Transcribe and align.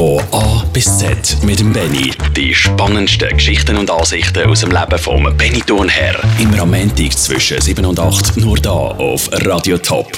Von 0.00 0.18
A 0.32 0.64
bis 0.72 0.96
Z 0.96 1.36
mit 1.42 1.60
dem 1.60 1.74
Benny. 1.74 2.10
Die 2.34 2.54
spannendsten 2.54 3.28
Geschichten 3.36 3.76
und 3.76 3.90
Ansichten 3.90 4.48
aus 4.48 4.60
dem 4.60 4.70
Leben 4.70 4.98
vom 4.98 5.24
Benny 5.36 5.60
Thurnherr. 5.60 6.18
Am 6.58 6.70
Montag 6.70 7.12
zwischen 7.18 7.60
7 7.60 7.84
und 7.84 8.00
8 8.00 8.38
nur 8.38 8.56
da 8.56 8.70
auf 8.70 9.28
Radio 9.44 9.76
Top. 9.76 10.10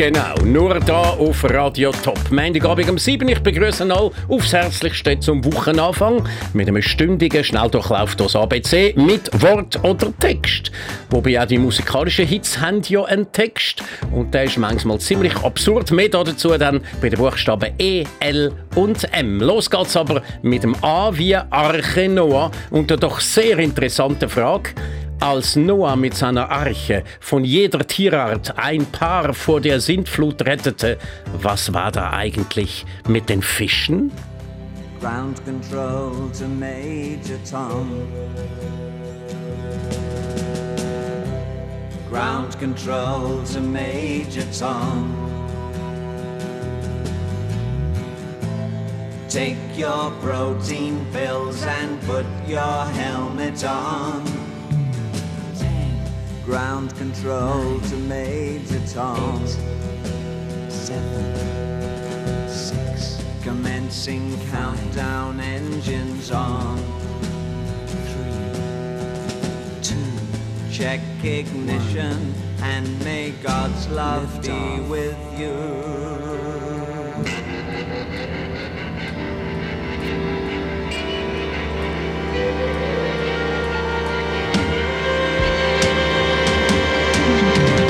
Genau, 0.00 0.34
nur 0.46 0.80
da 0.80 1.10
auf 1.10 1.44
Radio 1.44 1.92
Top. 1.92 2.18
Montagabend 2.30 2.88
um 2.88 2.96
7 2.96 3.28
Ich 3.28 3.40
begrüße 3.40 3.84
alle 3.84 4.10
aufs 4.28 4.54
Herzlichste 4.54 5.20
zum 5.20 5.44
Wochenanfang 5.44 6.26
mit 6.54 6.68
einem 6.68 6.80
stündigen 6.80 7.44
Schnelldurchlauf 7.44 8.16
durchs 8.16 8.34
ABC 8.34 8.94
mit 8.96 9.30
Wort 9.42 9.78
oder 9.84 10.10
Text. 10.18 10.72
Wobei 11.10 11.38
auch 11.38 11.44
die 11.44 11.58
musikalischen 11.58 12.26
Hits 12.26 12.58
haben 12.58 12.80
ja 12.88 13.04
einen 13.04 13.30
Text 13.30 13.82
und 14.10 14.32
der 14.32 14.44
ist 14.44 14.56
manchmal 14.56 15.00
ziemlich 15.00 15.36
absurd. 15.36 15.90
Mehr 15.90 16.08
dazu 16.08 16.56
dann 16.56 16.80
bei 17.02 17.10
den 17.10 17.18
Buchstaben 17.18 17.74
E, 17.78 18.04
L 18.20 18.54
und 18.76 19.06
M. 19.12 19.38
Los 19.38 19.68
geht's 19.68 19.98
aber 19.98 20.22
mit 20.40 20.62
dem 20.62 20.82
A 20.82 21.10
wie 21.12 21.36
Arche 21.36 22.08
Noah 22.08 22.50
und 22.70 22.88
der 22.88 22.96
doch 22.96 23.20
sehr 23.20 23.58
interessanten 23.58 24.30
Frage. 24.30 24.70
Als 25.20 25.54
Noah 25.54 25.96
mit 25.96 26.14
seiner 26.14 26.48
Arche 26.50 27.04
von 27.20 27.44
jeder 27.44 27.86
Tierart 27.86 28.56
ein 28.56 28.86
Paar 28.86 29.34
vor 29.34 29.60
der 29.60 29.78
Sintflut 29.78 30.46
rettete, 30.46 30.96
was 31.42 31.74
war 31.74 31.92
da 31.92 32.14
eigentlich 32.14 32.86
mit 33.06 33.28
den 33.28 33.42
Fischen? 33.42 34.10
Ground 34.98 35.44
control 35.44 36.30
to 36.38 36.46
Major 36.48 37.36
Tom. 37.44 37.86
Ground 42.10 42.58
control 42.58 43.42
to 43.52 43.60
Major 43.60 44.44
Tom. 44.58 45.14
Take 49.28 49.58
your 49.76 50.12
protein 50.22 51.06
pills 51.12 51.62
and 51.62 52.00
put 52.06 52.24
your 52.48 52.86
helmet 52.94 53.62
on. 53.64 54.49
Ground 56.50 56.90
control 56.96 57.78
to 57.78 57.96
Major 57.96 58.80
Tom. 58.88 59.46
Seven, 60.68 62.48
six. 62.48 63.22
Commencing 63.44 64.36
countdown 64.48 65.38
engines 65.38 66.32
on. 66.32 66.76
Three, 67.86 68.50
two. 69.80 69.94
Check 70.72 71.00
ignition 71.22 72.34
and 72.62 72.98
may 73.04 73.30
God's 73.30 73.86
love 73.86 74.42
be 74.42 74.80
with 74.88 75.16
you. 75.38 75.54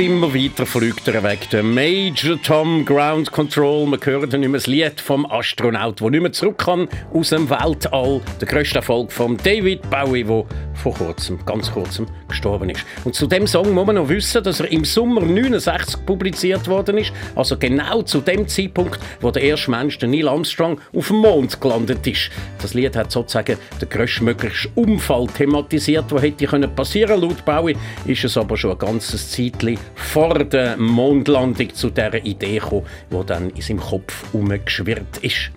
Immer 0.00 0.34
weiter 0.34 0.64
fliegt 0.64 1.06
er 1.08 1.22
weg. 1.22 1.50
Der 1.50 1.62
Major 1.62 2.40
Tom 2.42 2.84
Ground 2.84 3.30
Control. 3.30 3.98
Hören 4.02 4.30
dann 4.30 4.40
nicht 4.40 4.48
mehr 4.48 4.58
das 4.58 4.66
Lied 4.66 5.00
vom 5.00 5.26
Astronaut, 5.30 6.00
der 6.00 6.10
nicht 6.10 6.22
mehr 6.22 6.32
zurück 6.32 6.58
kann 6.58 6.88
aus 7.12 7.30
dem 7.30 7.50
Weltall. 7.50 8.22
Der 8.40 8.48
grösste 8.48 8.76
Erfolg 8.76 9.12
von 9.12 9.36
David 9.36 9.88
Bowie, 9.90 10.24
der 10.24 10.44
vor 10.74 10.94
kurzem, 10.94 11.38
ganz 11.44 11.70
kurzem, 11.70 12.06
gestorben 12.28 12.70
ist. 12.70 12.86
Und 13.04 13.14
zu 13.14 13.26
dem 13.26 13.46
Song 13.46 13.74
muss 13.74 13.86
man 13.86 13.96
noch 13.96 14.08
wissen, 14.08 14.42
dass 14.42 14.60
er 14.60 14.70
im 14.70 14.84
Sommer 14.84 15.20
69 15.20 16.06
publiziert 16.06 16.66
worden 16.68 16.96
ist. 16.96 17.12
Also 17.34 17.58
genau 17.58 18.02
zu 18.02 18.20
dem 18.20 18.48
Zeitpunkt, 18.48 18.98
wo 19.20 19.30
der 19.30 19.42
erste 19.42 19.70
Mensch, 19.70 19.98
der 19.98 20.08
Neil 20.08 20.28
Armstrong, 20.28 20.80
auf 20.94 21.08
dem 21.08 21.18
Mond 21.18 21.60
gelandet 21.60 22.06
ist. 22.06 22.30
Das 22.62 22.72
Lied 22.72 22.96
hat 22.96 23.12
sozusagen 23.12 23.58
den 23.80 23.88
größtmöglichen 23.88 24.72
Unfall 24.74 25.26
thematisiert, 25.26 26.10
der 26.10 26.20
hätte 26.20 26.46
können 26.46 26.74
passieren. 26.74 27.20
Laut 27.20 27.44
Bowie 27.44 27.76
ist 28.06 28.24
es 28.24 28.38
aber 28.38 28.56
schon 28.56 28.72
ein 28.72 28.78
ganzes 28.78 29.30
Zeitchen 29.30 29.78
vor 29.94 30.34
der 30.44 30.76
Mondlandung 30.76 31.74
zu 31.74 31.90
dieser 31.90 32.24
Idee 32.24 32.58
gekommen, 32.58 32.86
die 33.10 33.26
dann 33.26 33.50
in 33.50 33.62
seinem 33.62 33.80
Kopf 33.80 34.24
umgeschwirrt 34.32 35.18
ist. 35.22 35.50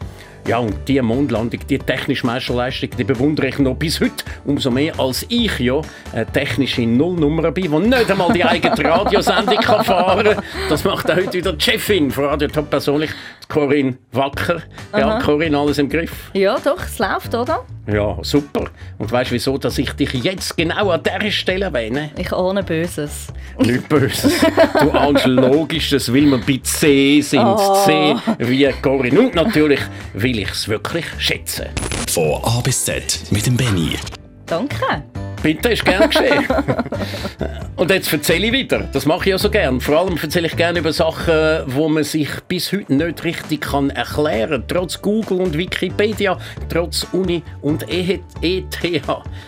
Ja, 0.45 0.57
und 0.57 0.75
diese 0.89 1.01
Mondlandung, 1.01 1.62
die 1.69 1.80
technische 1.80 2.25
Meisterleistung, 2.25 2.89
die 2.97 3.06
bewundere 3.06 3.47
ich 3.47 3.59
noch 3.59 3.75
bis 3.75 4.01
heute. 4.01 4.25
Umso 4.44 4.71
mehr 4.71 5.00
als 5.00 5.25
ich 5.30 5.57
ja 5.59 5.80
eine 6.12 6.25
technische 6.25 6.81
Nullnummer 6.81 7.51
bin, 7.51 7.71
die 7.71 7.88
nicht 7.88 8.12
einmal 8.12 8.33
die 8.33 8.44
eigene 8.44 8.83
Radiosendung 8.83 9.56
kann 9.56 9.85
fahren 9.85 10.25
kann. 10.25 10.44
Das 10.68 10.83
macht 10.83 11.09
auch 11.09 11.15
heute 11.15 11.31
wieder 11.31 11.53
die 11.53 11.63
Chefin 11.63 12.12
von 12.12 12.25
Radio 12.25 12.50
Top 12.50 12.69
persönlich, 12.69 13.12
Corinne 13.48 13.98
Wacker. 14.12 14.62
Ja, 14.92 15.19
Corinne, 15.19 15.57
alles 15.57 15.78
im 15.78 15.90
Griff? 15.90 16.31
Ja, 16.34 16.57
doch, 16.63 16.84
es 16.84 17.00
läuft, 17.00 17.34
oder? 17.36 17.63
Ja, 17.88 18.18
super. 18.22 18.66
Und 18.98 19.12
weißt 19.12 19.31
du, 19.31 19.36
wieso 19.36 19.57
dass 19.57 19.78
ich 19.78 19.92
dich 19.94 20.13
jetzt 20.13 20.56
genau 20.56 20.92
an 20.92 21.01
dieser 21.04 21.31
Stelle 21.31 21.66
erwähne? 21.66 22.12
Ich 22.18 22.31
ohne 22.31 22.63
Böses. 22.63 23.28
Nicht 23.60 23.88
Böses. 23.90 24.34
Du 24.80 24.92
ahnst 24.92 25.25
Logisches, 25.25 26.12
weil 26.13 26.25
wir 26.25 26.40
bei 26.40 26.60
C 26.63 27.22
sind. 27.22 27.44
Oh. 27.44 27.84
C 27.86 28.16
wie 28.40 28.72
Corinne. 28.81 29.19
Und 29.19 29.36
natürlich 29.36 29.81
will 30.13 30.40
ich 30.40 30.50
es 30.50 30.68
wirklich 30.68 31.06
schätzen. 31.18 31.68
Von 32.10 32.42
A 32.44 32.62
bis 32.62 32.86
Z 32.86 33.19
mit 33.31 33.45
dem 33.45 33.57
Benny. 33.57 33.98
Danke. 34.45 35.04
Bitte, 35.44 35.69
ist 35.69 35.84
gern 35.84 36.10
geschehen. 36.10 36.45
Und 37.75 37.92
jetzt 37.92 38.13
erzähle 38.13 38.48
ich 38.48 38.54
wieder. 38.54 38.80
Das 38.94 39.06
mache 39.06 39.24
ich 39.24 39.31
ja 39.31 39.38
so 39.38 39.50
gern. 39.50 39.81
Vor 39.81 40.00
allem 40.00 40.18
erzähle 40.22 40.48
ich 40.48 40.56
gerne 40.56 40.80
über 40.80 40.94
Sachen, 40.94 41.63
wo 41.66 41.90
man 41.90 42.06
sich 42.06 42.30
bis 42.48 42.72
heute 42.72 42.94
nicht 42.94 43.24
richtig 43.25 43.62
kann 43.62 43.90
erklären 43.90 44.62
kann. 44.62 44.68
Trotz 44.68 45.01
Google 45.01 45.42
und 45.42 45.57
Wikipedia, 45.57 46.38
trotz 46.69 47.06
Uni 47.12 47.44
und 47.62 47.86
ETH. 47.90 48.78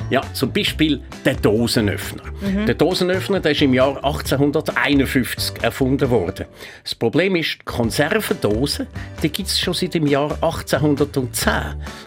Ja, 0.09 0.21
zum 0.33 0.51
Beispiel 0.51 1.01
der 1.24 1.36
Dosenöffner. 1.36 2.24
Der 2.68 2.75
Dosenöffner 2.75 3.39
der 3.39 3.53
ist 3.53 3.62
im 3.62 3.74
Jahr 3.74 3.95
1851 3.97 5.63
erfunden 5.63 6.09
worden. 6.09 6.45
Das 6.83 6.94
Problem 6.94 7.36
ist, 7.38 7.59
die 7.62 7.65
Konservendose, 7.65 8.88
die 9.24 9.30
gibt 9.30 9.47
es 9.47 9.59
schon 9.59 9.74
seit 9.74 9.94
dem 9.94 10.07
Jahr 10.07 10.31
1810. 10.42 11.53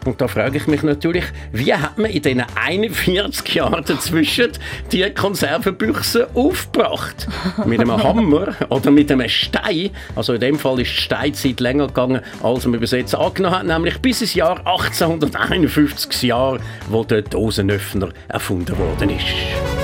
Und 0.05 0.21
da 0.21 0.29
frage 0.29 0.59
ich 0.59 0.67
mich 0.67 0.83
natürlich, 0.83 1.25
wie 1.53 1.73
hat 1.73 1.97
man 1.97 2.11
in 2.11 2.23
diesen 2.23 2.45
41 2.55 3.55
Jahren 3.55 3.78
dazwischen 3.83 4.53
die 4.93 5.09
Konservenbüchse 5.11 6.29
aufgebracht? 6.35 7.29
Mit 7.65 7.81
einem 7.81 8.03
Hammer 8.03 8.55
oder 8.69 8.91
mit 8.91 9.11
einem 9.11 9.29
Stein? 9.29 9.91
Also 10.17 10.35
in 10.35 10.41
dem 10.41 10.59
Fall 10.59 10.81
ist 10.81 10.91
die 10.91 11.03
Steinzeit 11.03 11.61
länger 11.61 11.89
gegangen, 11.89 12.21
als 12.43 12.67
man 12.67 12.81
bis 12.81 12.93
jetzt 12.93 13.15
angenommen 13.15 13.57
hat, 13.57 13.67
nämlich 13.67 13.99
bis 13.99 14.21
ins 14.21 14.35
Jahr 14.35 14.59
1851 14.59 16.09
das 16.09 16.23
Jahr, 16.23 16.59
wo 16.89 17.05
der 17.05 17.23
Dosenöffner 17.23 18.11
erfunden 18.29 18.77
worden 18.79 19.11
ist. 19.11 19.78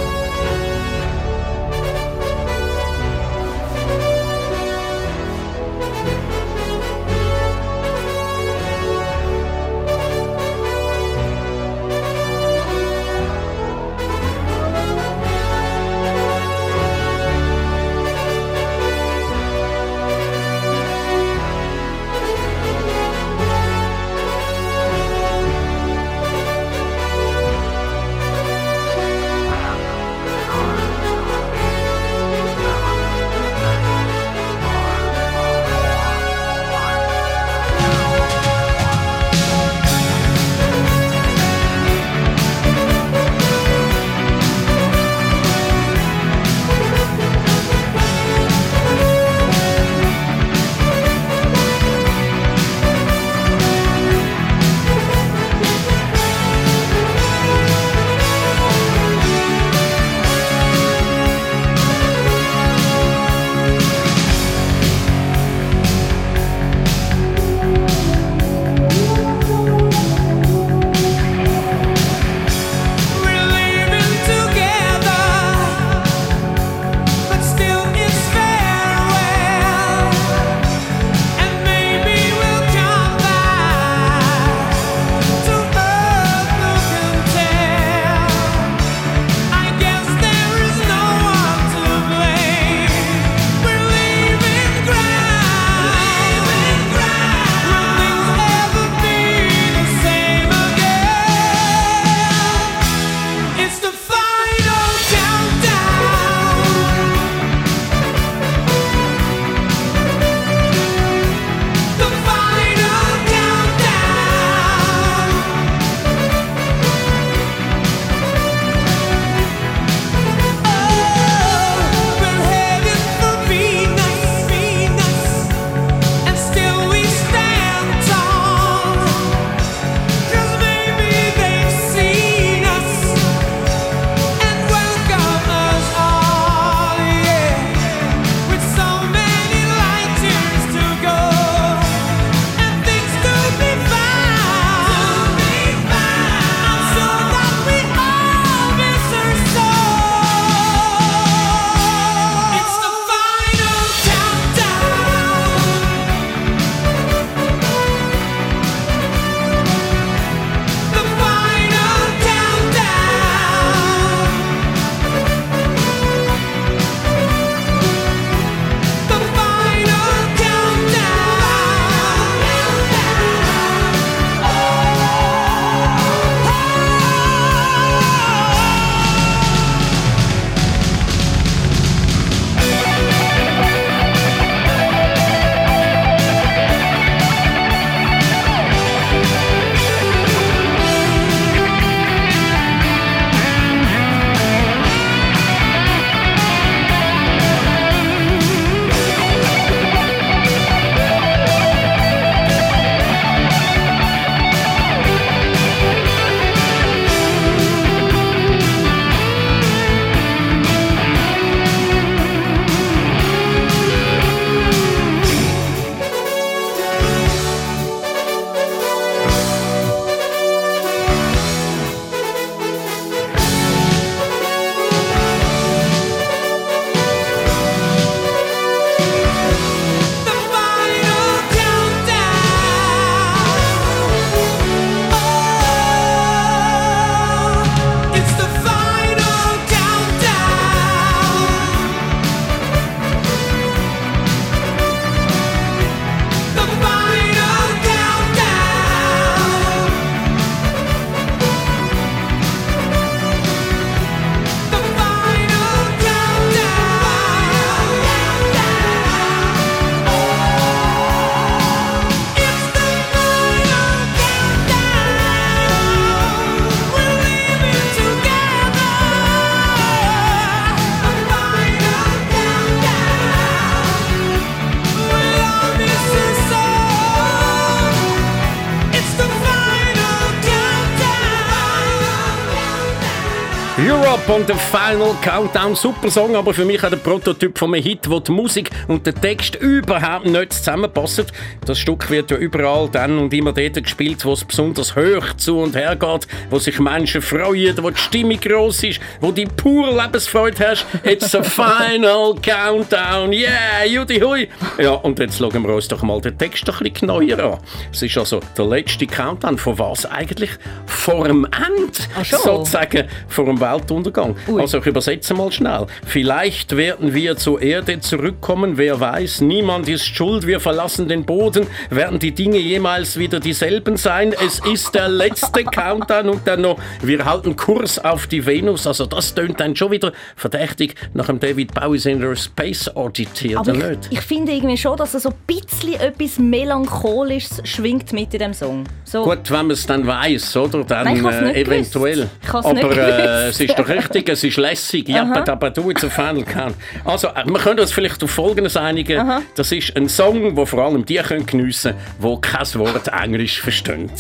Top 284.25 284.37
und 284.37 284.49
der 284.49 284.57
Final 284.57 285.15
Countdown. 285.23 285.75
Super 285.75 286.11
Song, 286.11 286.37
aber 286.37 286.53
für 286.55 286.65
mich 286.65 286.83
auch 286.85 286.91
der 286.91 286.97
Prototyp 286.97 287.59
von 287.59 287.75
einem 287.75 287.83
Hit, 287.83 288.09
wo 288.09 288.21
die 288.21 288.33
Musik 288.33 288.71
und 288.89 289.07
der 289.07 289.15
Text 289.15 289.57
überhaupt 289.57 290.27
nicht 290.27 290.53
zusammenpassen. 290.53 291.27
Das 291.65 291.79
Stück 291.79 292.11
wird 292.11 292.31
ja 292.31 292.37
überall 292.37 292.89
dann 292.91 293.19
und 293.19 293.33
immer 293.33 293.53
dort 293.53 293.83
gespielt, 293.83 294.25
wo 294.25 294.33
es 294.33 294.45
besonders 294.45 294.95
hoch 294.95 295.35
zu 295.37 295.59
und 295.59 295.75
her 295.75 295.97
geht, 295.97 296.27
wo 296.51 296.59
sich 296.59 296.79
Menschen 296.79 297.23
freuen, 297.23 297.77
wo 297.83 297.91
die 297.91 297.99
Stimmung 297.99 298.41
gross 298.41 298.83
ist, 298.83 299.01
wo 299.21 299.33
die 299.33 299.47
pure 299.47 299.95
Lebensfreude 300.01 300.69
hast. 300.69 300.87
It's 301.05 301.35
a 301.35 301.43
Final 301.43 302.35
Countdown. 302.41 303.33
Yeah, 303.33 303.85
Judy 303.87 304.21
Hui. 304.21 304.49
Ja, 304.79 304.93
und 304.93 305.19
jetzt 305.19 305.39
schauen 305.39 305.63
wir 305.63 305.75
uns 305.75 305.89
doch 305.89 306.03
mal 306.03 306.21
den 306.21 306.37
Text 306.39 306.69
ein 306.69 306.77
bisschen 306.79 307.09
genauer 307.09 307.39
an. 307.39 307.59
Es 307.93 308.03
ist 308.03 308.17
also 308.17 308.41
der 308.57 308.67
letzte 308.67 309.07
Countdown. 309.07 309.59
Von 309.59 309.79
was 309.79 310.07
eigentlich? 310.07 310.51
Vor 310.87 311.27
dem 311.27 311.47
Ende. 311.47 312.25
Sozusagen 312.25 313.09
vor 313.29 313.47
dem 313.47 313.61
Weltuntergang. 313.61 314.14
Ui. 314.19 314.61
Also 314.61 314.79
ich 314.79 314.87
übersetze 314.87 315.35
mal 315.35 315.51
schnell. 315.51 315.87
Vielleicht 316.07 316.77
werden 316.77 317.15
wir 317.15 317.37
zur 317.37 317.61
Erde 317.61 318.01
zurückkommen, 318.01 318.77
wer 318.77 319.01
weiß. 319.01 319.41
Niemand 319.41 319.89
ist 319.89 320.07
schuld, 320.07 320.47
wir 320.47 320.61
verlassen 320.61 321.09
den 321.09 321.25
Boden. 321.25 321.67
Werden 321.91 322.19
die 322.19 322.33
Dinge 322.33 322.59
jemals 322.59 323.19
wieder 323.19 323.41
dieselben 323.41 323.97
sein? 323.97 324.35
Es 324.45 324.61
ist 324.61 324.95
der 324.95 325.09
letzte 325.09 325.65
Countdown 325.65 326.29
und 326.29 326.47
dann 326.47 326.63
noch, 326.63 326.79
wir 327.03 327.25
halten 327.25 327.57
Kurs 327.57 327.99
auf 327.99 328.27
die 328.27 328.45
Venus. 328.47 328.87
Also 328.87 329.07
das 329.07 329.35
tönt 329.35 329.61
dann 329.61 329.75
schon 329.77 329.91
wieder 329.91 330.13
verdächtig 330.37 330.95
nach 331.15 331.27
dem 331.27 331.41
David 331.41 331.75
Bowie 331.75 331.99
Singer 331.99 332.37
Space 332.37 332.91
Oddity, 332.95 333.57
oder 333.57 333.75
ich, 333.75 333.83
nicht? 333.83 334.09
ich 334.11 334.21
finde 334.21 334.53
irgendwie 334.53 334.77
schon, 334.77 334.97
dass 334.97 335.15
er 335.15 335.21
so 335.21 335.31
ein 335.31 335.35
bisschen 335.47 335.95
etwas 335.95 336.39
Melancholisches 336.39 337.63
schwingt 337.65 338.13
mit 338.13 338.33
in 338.35 338.41
dem 338.41 338.55
Song. 338.55 338.85
So, 339.05 339.25
Gut, 339.25 339.51
wenn 339.51 339.67
man 339.67 339.71
es 339.73 339.87
dann 339.87 340.07
weiß, 340.07 340.57
oder? 340.57 340.85
Dann 340.85 341.05
Nein, 341.05 341.17
ich 341.17 341.25
äh, 341.25 341.43
nicht 341.43 341.57
eventuell. 341.57 342.29
Ich 342.43 342.55
Aber 342.55 342.73
nicht 342.73 342.85
äh, 342.85 343.49
es 343.49 343.61
ist 343.61 343.79
doch 343.79 343.89
richtig, 344.05 344.29
es 344.29 344.45
ist 344.45 344.57
lässig. 344.57 345.09
Ja, 345.09 345.23
aber 345.23 345.51
aber 345.51 345.71
du 345.71 345.91
jetzt 345.91 346.05
auf 346.05 346.13
Final 346.13 346.45
Count. 346.45 346.77
Also, 347.05 347.29
äh, 347.29 347.45
wir 347.45 347.59
können 347.59 347.81
uns 347.81 347.93
vielleicht 347.93 348.23
auf 348.23 348.31
Folgendes 348.31 348.77
einigen. 348.77 349.43
Das 349.57 349.73
ist 349.73 349.97
ein 349.97 350.09
Song, 350.09 350.57
wo 350.57 350.67
vor 350.67 350.81
allem 350.85 351.05
die 351.05 351.17
können 351.17 351.47
geniessen 351.47 351.95
können, 352.21 352.37
die 352.37 352.41
kein 352.41 352.75
Wort 352.75 353.09
Englisch 353.09 353.61
verstehen. 353.61 354.11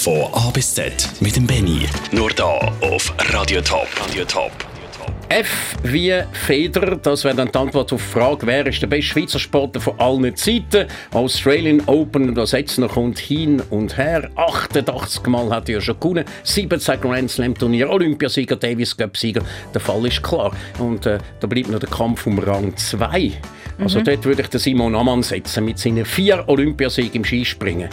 Von 0.00 0.26
A 0.32 0.50
bis 0.52 0.74
Z 0.74 1.08
mit 1.20 1.36
dem 1.36 1.46
Benny. 1.46 1.86
Nur 2.12 2.30
da 2.30 2.58
auf 2.80 3.12
Radio 3.32 3.60
Top. 3.60 3.88
Radio 4.00 4.24
Top. 4.24 4.73
F 5.34 5.74
wie 5.82 6.14
Feder, 6.30 6.94
das 6.94 7.24
wäre 7.24 7.34
dann 7.34 7.50
die 7.50 7.58
Antwort 7.58 7.92
auf 7.92 8.00
die 8.00 8.08
Frage, 8.08 8.46
wer 8.46 8.64
ist 8.68 8.80
der 8.80 8.86
beste 8.86 9.10
Schweizer 9.10 9.40
Sportler 9.40 9.80
von 9.80 9.98
allen 9.98 10.36
Zeiten? 10.36 10.86
Australian 11.12 11.82
Open, 11.86 12.36
das 12.36 12.52
jetzt 12.52 12.78
noch 12.78 12.92
kommt 12.92 13.18
hin 13.18 13.60
und 13.70 13.96
her. 13.96 14.30
88 14.36 15.26
Mal 15.26 15.50
hat 15.50 15.68
er 15.68 15.80
schon 15.80 15.98
gewonnen, 15.98 16.24
17 16.44 17.00
Grand 17.00 17.28
Slam 17.32 17.52
Turnier, 17.52 17.90
Olympiasieger, 17.90 18.54
Davis 18.54 18.96
Cup 18.96 19.16
Sieger. 19.16 19.42
Der 19.74 19.80
Fall 19.80 20.06
ist 20.06 20.22
klar. 20.22 20.52
Und 20.78 21.04
äh, 21.04 21.18
da 21.40 21.48
bleibt 21.48 21.68
noch 21.68 21.80
der 21.80 21.90
Kampf 21.90 22.28
um 22.28 22.38
Rang 22.38 22.76
2. 22.76 23.32
Also 23.80 24.02
dort 24.02 24.24
würde 24.24 24.42
ich 24.42 24.48
den 24.50 24.60
Simon 24.60 24.94
Ammann 24.94 25.24
setzen 25.24 25.64
mit 25.64 25.80
seinen 25.80 26.04
vier 26.04 26.44
Olympiasiegen 26.46 27.22
im 27.22 27.24
Skispringen. 27.24 27.88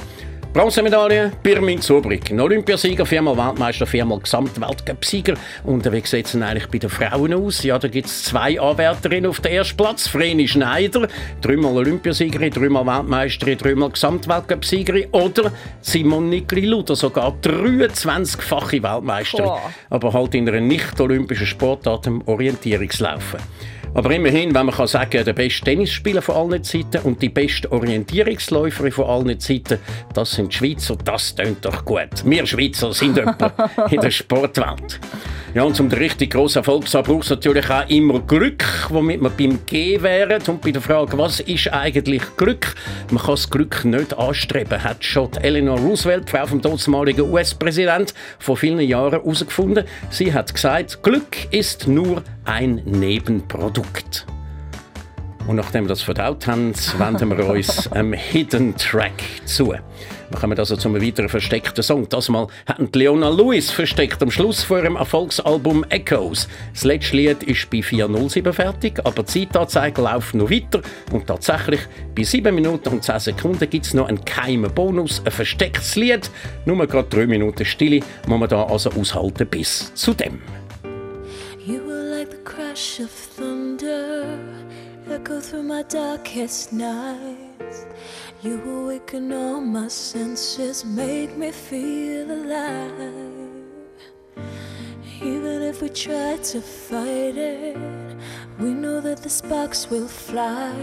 Bronzemedaille, 0.53 1.31
Birmin 1.41 1.79
Zurbrück. 1.79 2.29
Ein 2.29 2.41
Olympiasieger, 2.41 3.05
viermal 3.05 3.37
Weltmeister, 3.37 3.87
viermal 3.87 4.19
Gesamtweltcup-Sieger. 4.19 5.35
Und 5.63 5.89
wie 5.89 6.05
sieht 6.05 6.25
es 6.25 6.33
denn 6.33 6.43
eigentlich 6.43 6.67
bei 6.67 6.77
den 6.77 6.89
Frauen 6.89 7.33
aus? 7.33 7.63
Ja, 7.63 7.79
da 7.79 7.87
gibt 7.87 8.07
es 8.07 8.23
zwei 8.25 8.59
Anwärterinnen 8.59 9.29
auf 9.29 9.39
den 9.39 9.53
ersten 9.53 9.77
Platz. 9.77 10.09
Vreni 10.09 10.49
Schneider, 10.49 11.07
dreimal 11.39 11.77
Olympiasiegerin, 11.77 12.51
dreimal 12.51 12.85
Weltmeisterin, 12.85 13.59
dreimal 13.59 13.91
Gesamtweltcup-Siegerin. 13.91 15.07
Oder 15.13 15.53
Simon 15.79 16.27
Nikli-Luder, 16.27 16.97
sogar 16.97 17.33
23-fache 17.41 18.83
Weltmeisterin. 18.83 19.45
Boah. 19.45 19.71
Aber 19.89 20.11
halt 20.11 20.35
in 20.35 20.49
einer 20.49 20.59
nicht-olympischen 20.59 21.47
Sportart, 21.47 22.07
dem 22.07 22.21
Orientierungslaufen. 22.27 23.39
Aber 23.93 24.09
immerhin, 24.11 24.55
wenn 24.55 24.67
man 24.67 24.75
kann 24.75 24.87
sagen, 24.87 25.25
der 25.25 25.33
beste 25.33 25.65
Tennisspieler 25.65 26.21
von 26.21 26.35
allen 26.35 26.63
Zeiten 26.63 26.99
und 27.03 27.21
die 27.21 27.27
beste 27.27 27.69
Orientierungsläuferin 27.71 28.91
von 28.91 29.05
allen 29.05 29.39
Zeiten, 29.39 29.79
das 30.13 30.31
sind 30.31 30.53
die 30.53 30.57
Schweizer, 30.57 30.95
das 31.03 31.35
tönt 31.35 31.65
doch 31.65 31.83
gut. 31.83 32.23
Wir 32.23 32.45
Schweizer 32.45 32.93
sind 32.93 33.17
jemand 33.17 33.53
in 33.89 33.99
der 33.99 34.11
Sportwelt. 34.11 34.99
Ja, 35.53 35.63
und 35.63 35.77
um 35.81 35.89
den 35.89 35.99
richtig 35.99 36.31
grossen 36.31 36.59
Erfolg 36.59 36.87
zu 36.87 36.97
haben, 36.97 37.07
braucht 37.11 37.25
es 37.25 37.29
natürlich 37.31 37.69
auch 37.69 37.89
immer 37.89 38.21
Glück, 38.21 38.63
womit 38.87 39.21
wir 39.21 39.29
beim 39.29 39.59
G 39.65 40.01
wären. 40.01 40.41
Und 40.47 40.61
bei 40.61 40.71
der 40.71 40.81
Frage, 40.81 41.17
was 41.17 41.41
ist 41.41 41.67
eigentlich 41.73 42.21
Glück? 42.37 42.73
Man 43.09 43.21
kann 43.21 43.31
das 43.31 43.49
Glück 43.49 43.83
nicht 43.83 44.17
anstreben, 44.17 44.81
hat 44.81 45.03
schon 45.03 45.29
Eleanor 45.41 45.77
Roosevelt, 45.77 46.29
Frau 46.29 46.45
vom 46.45 46.61
damaligen 46.61 47.29
US-Präsident, 47.29 48.13
vor 48.39 48.55
vielen 48.55 48.79
Jahren 48.79 49.11
herausgefunden. 49.11 49.83
Sie 50.09 50.33
hat 50.33 50.53
gesagt, 50.53 51.03
Glück 51.03 51.51
ist 51.51 51.85
nur 51.85 52.23
ein 52.45 52.81
Nebenprodukt. 52.85 53.80
Und 55.47 55.55
nachdem 55.55 55.85
wir 55.85 55.89
das 55.89 56.01
verdaut 56.01 56.47
haben, 56.47 56.73
wenden 56.97 57.37
wir 57.37 57.45
uns 57.47 57.87
einem 57.91 58.13
Hidden 58.13 58.75
Track 58.77 59.23
zu. 59.45 59.73
Wir 60.31 60.39
kommen 60.39 60.57
also 60.57 60.77
zu 60.77 60.87
einem 60.87 61.01
weiteren 61.01 61.27
versteckten 61.27 61.83
Song. 61.83 62.07
Das 62.07 62.29
Mal 62.29 62.47
hatten 62.65 62.89
die 62.89 62.99
Leona 62.99 63.29
Lewis 63.29 63.69
versteckt 63.69 64.23
am 64.23 64.31
Schluss 64.31 64.63
vor 64.63 64.79
ihrem 64.79 64.95
Erfolgsalbum 64.95 65.83
Echoes. 65.89 66.47
Das 66.73 66.85
letzte 66.85 67.17
Lied 67.17 67.43
ist 67.43 67.69
bei 67.69 67.79
4.07 67.79 68.53
fertig, 68.53 68.99
aber 69.03 69.23
die 69.23 69.25
Zeitanzeige 69.49 70.01
läuft 70.01 70.33
noch 70.33 70.49
weiter. 70.49 70.81
Und 71.11 71.27
tatsächlich, 71.27 71.81
bei 72.15 72.23
7 72.23 72.55
Minuten 72.55 72.87
und 72.87 73.03
10 73.03 73.19
Sekunden 73.19 73.69
gibt 73.69 73.85
es 73.85 73.93
noch 73.93 74.07
einen 74.07 74.23
geheimen 74.23 74.73
Bonus, 74.73 75.21
ein 75.25 75.31
verstecktes 75.31 75.97
Lied. 75.97 76.29
Nur 76.63 76.87
gerade 76.87 77.09
3 77.09 77.27
Minuten 77.27 77.65
Stille 77.65 77.99
muss 78.25 78.39
man 78.39 78.47
da 78.47 78.63
also 78.63 78.89
aushalten 78.91 79.47
bis 79.47 79.93
zu 79.95 80.13
dem. 80.13 80.39
You 81.65 81.81
were 81.85 82.17
like 82.17 82.31
the 82.31 82.37
crash 82.45 83.01
of 83.01 83.09
echo 85.11 85.41
through 85.41 85.63
my 85.63 85.83
darkest 85.83 86.71
nights. 86.71 87.85
You 88.41 88.61
awaken 88.61 89.33
all 89.33 89.59
my 89.59 89.89
senses, 89.89 90.85
make 90.85 91.35
me 91.35 91.51
feel 91.51 92.31
alive. 92.31 93.51
Even 95.21 95.61
if 95.61 95.81
we 95.81 95.89
try 95.89 96.37
to 96.37 96.61
fight 96.61 97.37
it, 97.37 97.77
we 98.57 98.73
know 98.73 99.01
that 99.01 99.21
the 99.21 99.29
sparks 99.29 99.89
will 99.89 100.07
fly. 100.07 100.73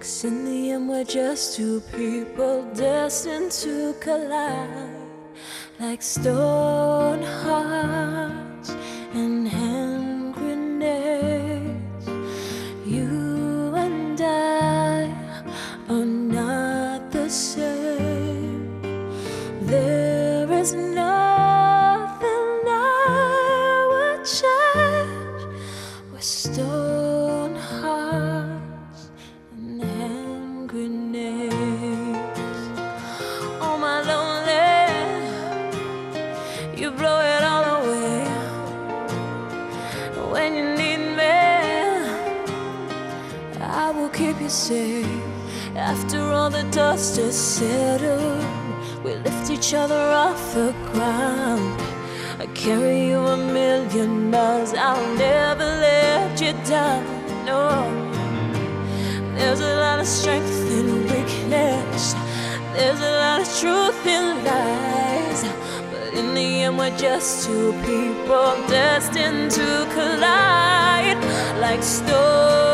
Cause 0.00 0.24
in 0.24 0.44
the 0.44 0.72
end, 0.72 0.88
we're 0.88 1.04
just 1.04 1.56
two 1.56 1.80
people 1.96 2.64
destined 2.74 3.52
to 3.52 3.94
collide 4.00 4.96
like 5.78 6.02
stone 6.02 7.22
hearts 7.22 8.70
and 9.14 9.46
hand 9.46 10.34
grenades. 10.34 11.37
Same. 17.28 18.80
There 19.60 20.50
is 20.52 20.72
nothing 20.72 21.27
just 66.98 67.46
two 67.46 67.72
people 67.84 68.56
destined 68.66 69.52
to 69.52 69.86
collide 69.94 71.16
like 71.60 71.80
stone 71.80 72.67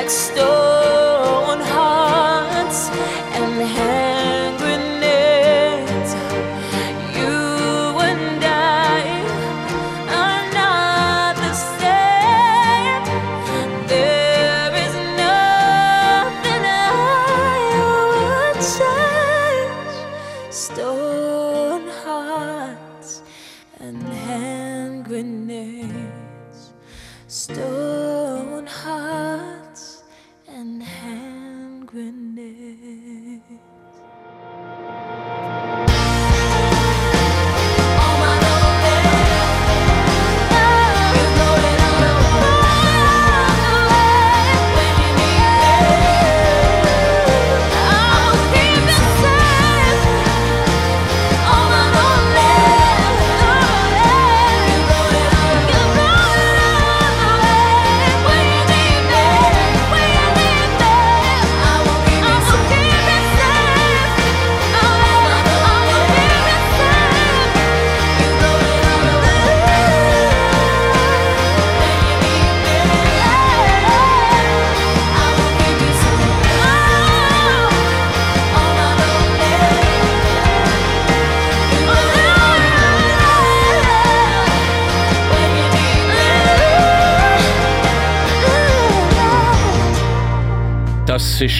like 0.00 0.08
stone. 0.08 0.79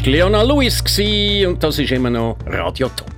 Das 0.01 0.07
war 0.07 0.13
Leona 0.15 0.43
Lewis 0.43 0.83
und 1.47 1.63
das 1.63 1.79
ist 1.79 1.93
immer 1.93 2.09
noch 2.09 2.39
Radio 2.47 2.89
Top. 2.89 3.11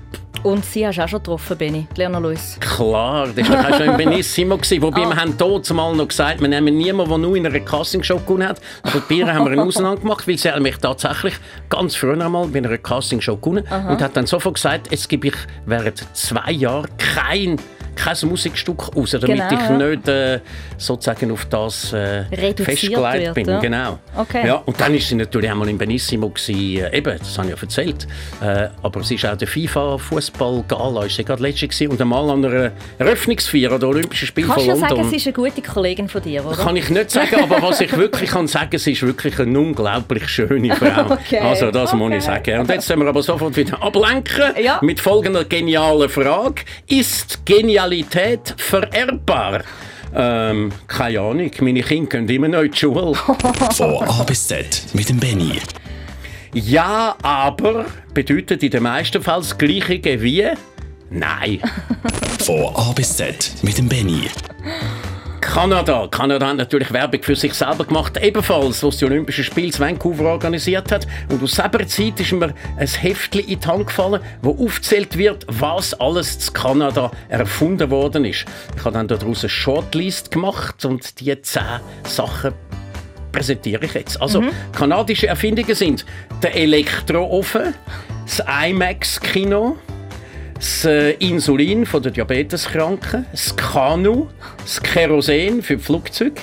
Und 0.43 0.65
sie 0.65 0.85
hast 0.85 0.99
du 0.99 1.03
auch 1.03 1.09
schon 1.09 1.21
getroffen, 1.21 1.57
Benny, 1.57 1.87
Leona 1.95 2.19
Lewis. 2.19 2.59
Klar, 2.59 3.29
das 3.29 3.49
war 3.49 3.63
doch 3.63 3.71
auch 3.71 3.77
schon 3.77 3.87
im 3.91 3.97
Benissimo. 4.11 4.57
Gewesen, 4.57 4.83
wobei 4.83 5.03
wir 5.03 5.15
haben 5.15 5.39
dort 5.39 5.71
mal 5.71 5.95
noch 5.95 6.09
gesagt, 6.09 6.41
wir 6.41 6.49
nehmen 6.49 6.77
niemanden, 6.77 7.09
der 7.09 7.19
nur 7.19 7.37
in 7.37 7.47
einer 7.47 7.61
Castingshow 7.61 8.19
gewonnen 8.19 8.49
hat. 8.49 8.61
Aber 8.83 9.01
bei 9.09 9.15
ihr 9.15 9.33
haben 9.33 9.45
wir 9.45 9.53
eine 9.53 9.63
Ausnahme 9.63 10.01
gemacht, 10.01 10.27
weil 10.27 10.37
sie 10.37 10.51
hat 10.51 10.61
mich 10.61 10.77
tatsächlich 10.79 11.35
ganz 11.69 11.95
früher 11.95 12.21
einmal 12.21 12.49
bei 12.49 12.59
einer 12.59 12.77
Castingshow 12.77 13.37
gewonnen 13.37 13.65
und 13.89 14.03
hat 14.03 14.17
dann 14.17 14.27
sofort 14.27 14.57
gesagt, 14.57 14.91
jetzt 14.91 15.09
gebe 15.09 15.29
ich 15.29 15.35
während 15.67 16.05
zwei 16.17 16.51
Jahren 16.51 16.89
kein 16.99 17.61
kein 17.97 18.17
Musikstück 18.29 18.97
raus, 18.97 19.11
damit 19.13 19.27
Genau, 19.29 19.47
ich 19.47 19.53
ja. 19.53 19.79
nicht 19.89 20.09
äh, 20.09 20.41
sozusagen 20.77 21.31
auf 21.33 21.45
das 21.47 21.93
äh, 21.93 22.25
festgelegt 22.57 23.35
bin. 23.35 23.49
ja. 23.49 23.59
Genau. 23.61 23.99
Okay. 24.17 24.47
Ja, 24.47 24.55
und 24.65 24.81
dann 24.81 24.95
ist 24.95 25.09
sie 25.09 25.15
natürlich 25.15 25.51
einmal 25.51 25.69
in 25.69 25.79
Benissimo 25.79 26.29
gewesen, 26.29 26.79
äh, 26.85 26.97
eben, 26.97 27.19
das 27.19 27.37
habe 27.39 27.49
ich 27.49 27.55
ja 27.57 27.61
erzählt. 27.63 28.07
Äh, 28.43 28.69
aber 28.83 29.03
sie 29.03 29.15
ist 29.17 29.27
auch 29.27 29.37
der 29.37 29.49
FIFA 29.49 29.99
Fußball 29.99 30.65
Gala, 30.69 31.05
ist 31.05 31.17
sie 31.17 31.25
gerade 31.25 31.43
letztes 31.43 31.69
gewesen 31.71 31.93
und 31.93 32.01
einmal 32.01 32.29
an 32.31 32.45
einer 32.45 32.73
Eröffnungsfeier 32.99 33.79
der 33.79 33.89
Olympischen 33.89 34.27
Spiele 34.27 34.47
Kannst 34.49 34.65
von 34.67 34.75
du 34.75 34.81
ja 34.81 34.81
London. 34.89 34.97
sagen, 34.99 35.11
sie 35.11 35.17
ist 35.17 35.27
eine 35.27 35.33
gute 35.49 35.63
Kollegin 35.63 36.09
von 36.09 36.23
dir, 36.23 36.45
oder? 36.47 36.57
kann 36.57 36.77
ich 36.77 36.89
nicht 36.91 37.11
sagen, 37.11 37.37
aber 37.43 37.61
was 37.63 37.81
ich 37.81 37.97
wirklich 37.97 38.31
kann 38.31 38.47
sagen, 38.47 38.79
sie 38.79 38.93
ist 38.93 39.03
wirklich 39.03 39.39
eine 39.39 39.59
unglaublich 39.59 40.29
schöne 40.29 40.75
Frau. 40.77 41.13
Okay, 41.15 41.39
Also 41.39 41.71
das 41.71 41.93
muss 41.95 42.11
ich 42.13 42.17
okay. 42.29 42.43
sagen. 42.53 42.61
Und 42.61 42.71
jetzt 42.71 42.89
können 42.89 43.03
wir 43.03 43.09
aber 43.09 43.23
sofort 43.23 43.57
wieder 43.57 43.83
ablenken 43.83 44.55
Ja. 44.63 44.79
mit 44.83 45.01
folgender 45.01 45.45
genialen 45.45 46.09
Frage: 46.09 46.63
Ist 46.89 47.45
Genialität 47.83 48.55
vererbbar? 48.59 49.63
Ähm, 50.15 50.71
keine 50.87 51.21
Ahnung. 51.21 51.51
Meine 51.61 51.83
Kinder 51.83 52.21
gehen 52.21 52.29
immer 52.29 52.47
noch 52.47 52.61
in 52.63 52.71
die 52.71 52.79
Schule. 52.79 53.13
Von 53.75 54.09
A 54.09 54.23
bis 54.23 54.47
Z 54.47 54.85
mit 54.93 55.09
dem 55.09 55.19
Benny. 55.19 55.59
Ja, 56.55 57.17
aber 57.23 57.87
bedeutet 58.15 58.63
in 58.63 58.71
den 58.71 58.85
meisten 58.85 59.21
Fällen 59.21 59.41
das 59.41 59.59
Gleiche 59.59 60.23
wie 60.23 60.47
Nein. 61.11 61.61
Von 62.39 62.73
A 62.77 62.93
bis 62.93 63.17
Z 63.17 63.53
mit 63.63 63.79
dem 63.79 63.89
Benny. 63.89 64.29
Kanada. 65.43 66.09
Kanada 66.09 66.47
hat 66.47 66.57
natürlich 66.57 66.93
Werbung 66.93 67.23
für 67.23 67.37
sich 67.37 67.53
selber 67.53 67.85
gemacht, 67.85 68.17
ebenfalls, 68.17 68.83
was 68.83 68.97
die 68.97 69.05
Olympischen 69.05 69.45
Spiele 69.45 69.67
in 69.67 69.79
Vancouver 69.79 70.25
organisiert 70.25 70.91
hat. 70.91 71.07
Und 71.29 71.43
aus 71.43 71.53
selber 71.53 71.87
Zeit 71.87 72.19
ist 72.21 72.33
mir 72.33 72.55
ein 72.79 72.87
Heftchen 72.87 73.47
in 73.47 73.61
die 73.61 73.67
Hand 73.67 73.89
gefallen, 73.89 74.23
wo 74.41 74.53
aufgezählt 74.65 75.19
wird, 75.19 75.45
was 75.49 75.93
alles 76.01 76.39
zu 76.39 76.53
Kanada 76.53 77.11
erfunden 77.29 77.91
worden 77.91 78.25
ist. 78.25 78.47
Ich 78.77 78.85
habe 78.85 78.95
dann 78.95 79.09
daraus 79.09 79.43
eine 79.43 79.51
Shortlist 79.51 80.31
gemacht 80.31 80.85
und 80.85 81.21
die 81.21 81.43
zehn 81.43 81.81
Sachen 82.05 82.55
präsentiere 83.33 83.85
ich 83.85 83.95
jetzt. 83.95 84.23
Also, 84.23 84.45
kanadische 84.73 85.27
Erfindungen 85.27 85.75
sind 85.75 86.07
der 86.43 86.55
Elektroofen, 86.55 87.75
das 88.25 88.43
IMAX-Kino, 88.65 89.77
das 90.63 90.85
äh, 90.85 91.11
Insulin 91.15 91.85
von 91.85 92.01
den 92.05 92.13
Diabeteskranken, 92.13 93.27
das 93.33 93.57
Kanu, 93.57 94.29
das 94.63 94.81
Kerosin 94.81 95.61
für 95.61 95.77
die 95.77 95.83
Flugzeuge, 95.83 96.41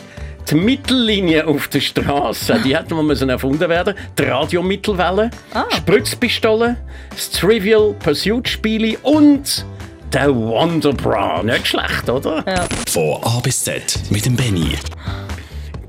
die 0.49 0.55
Mittellinie 0.55 1.47
auf 1.47 1.69
der 1.69 1.79
Straße, 1.79 2.59
die 2.65 2.75
hätte 2.75 2.95
man 2.95 3.05
müssen 3.05 3.29
erfunden 3.29 3.69
werden, 3.69 3.95
die 4.17 4.23
Radiomittelwelle, 4.23 5.31
Spritzpistole, 5.77 6.75
das 7.11 7.31
Trivial 7.31 7.95
Pursuit 7.97 8.49
Spiele 8.49 8.97
und 9.03 9.65
der 10.11 10.35
Wonder 10.35 10.91
Bra. 10.91 11.41
Nicht 11.41 11.67
schlecht, 11.67 12.09
oder? 12.09 12.43
Von 12.89 13.23
A 13.23 13.39
bis 13.39 13.63
Z 13.63 13.99
mit 14.09 14.25
dem 14.25 14.35
Benny. 14.35 14.75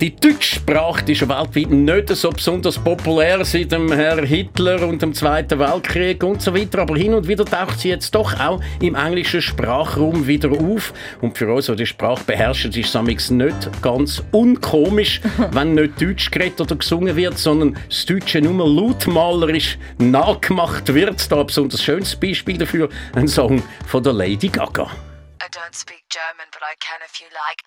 Die 0.01 0.17
deutsche 0.17 0.55
Sprache 0.55 1.05
die 1.05 1.13
ist 1.13 1.21
ja 1.21 1.29
weltweit 1.29 1.71
nicht 1.71 2.09
so 2.09 2.31
besonders 2.31 2.79
populär 2.79 3.45
seit 3.45 3.71
dem 3.71 3.93
Herr 3.93 4.25
Hitler 4.25 4.89
und 4.89 5.03
dem 5.03 5.13
Zweiten 5.13 5.59
Weltkrieg 5.59 6.25
und 6.25 6.41
so 6.41 6.55
weiter. 6.55 6.79
Aber 6.79 6.97
hin 6.97 7.13
und 7.13 7.29
wieder 7.29 7.45
taucht 7.45 7.81
sie 7.81 7.91
jetzt 7.91 8.15
doch 8.15 8.33
auch 8.41 8.63
im 8.81 8.95
englischen 8.95 9.43
Sprachraum 9.43 10.27
wieder 10.27 10.53
auf. 10.53 10.95
Und 11.21 11.37
für 11.37 11.53
uns, 11.53 11.67
die 11.67 11.77
die 11.77 11.85
Sprache 11.85 12.25
beherrschen, 12.25 12.73
ist 12.73 12.89
es 12.89 12.97
amigs 12.97 13.29
nicht 13.29 13.83
ganz 13.83 14.23
unkomisch, 14.33 15.21
wenn 15.51 15.75
nicht 15.75 16.01
Deutsch 16.01 16.31
geredet 16.31 16.63
oder 16.63 16.77
gesungen 16.77 17.15
wird, 17.15 17.37
sondern 17.37 17.77
das 17.87 18.07
Deutsche 18.07 18.41
nur 18.41 18.67
lautmalerisch 18.67 19.77
nachgemacht 19.99 20.95
wird. 20.95 21.31
Da 21.31 21.41
ein 21.41 21.47
besonders 21.47 21.83
schönes 21.83 22.17
Beispiel 22.17 22.57
dafür, 22.57 22.89
ein 23.15 23.29
Song 23.29 23.63
von 23.87 24.03
der 24.03 24.15
Lady 24.15 24.49
Gaga. 24.49 24.85
I 25.43 25.49
don't 25.51 25.75
speak 25.75 26.05
German, 26.09 26.49
but 26.53 26.63
I 26.63 26.75
can 26.81 27.01
if 27.05 27.21
you 27.21 27.27
like. 27.27 27.61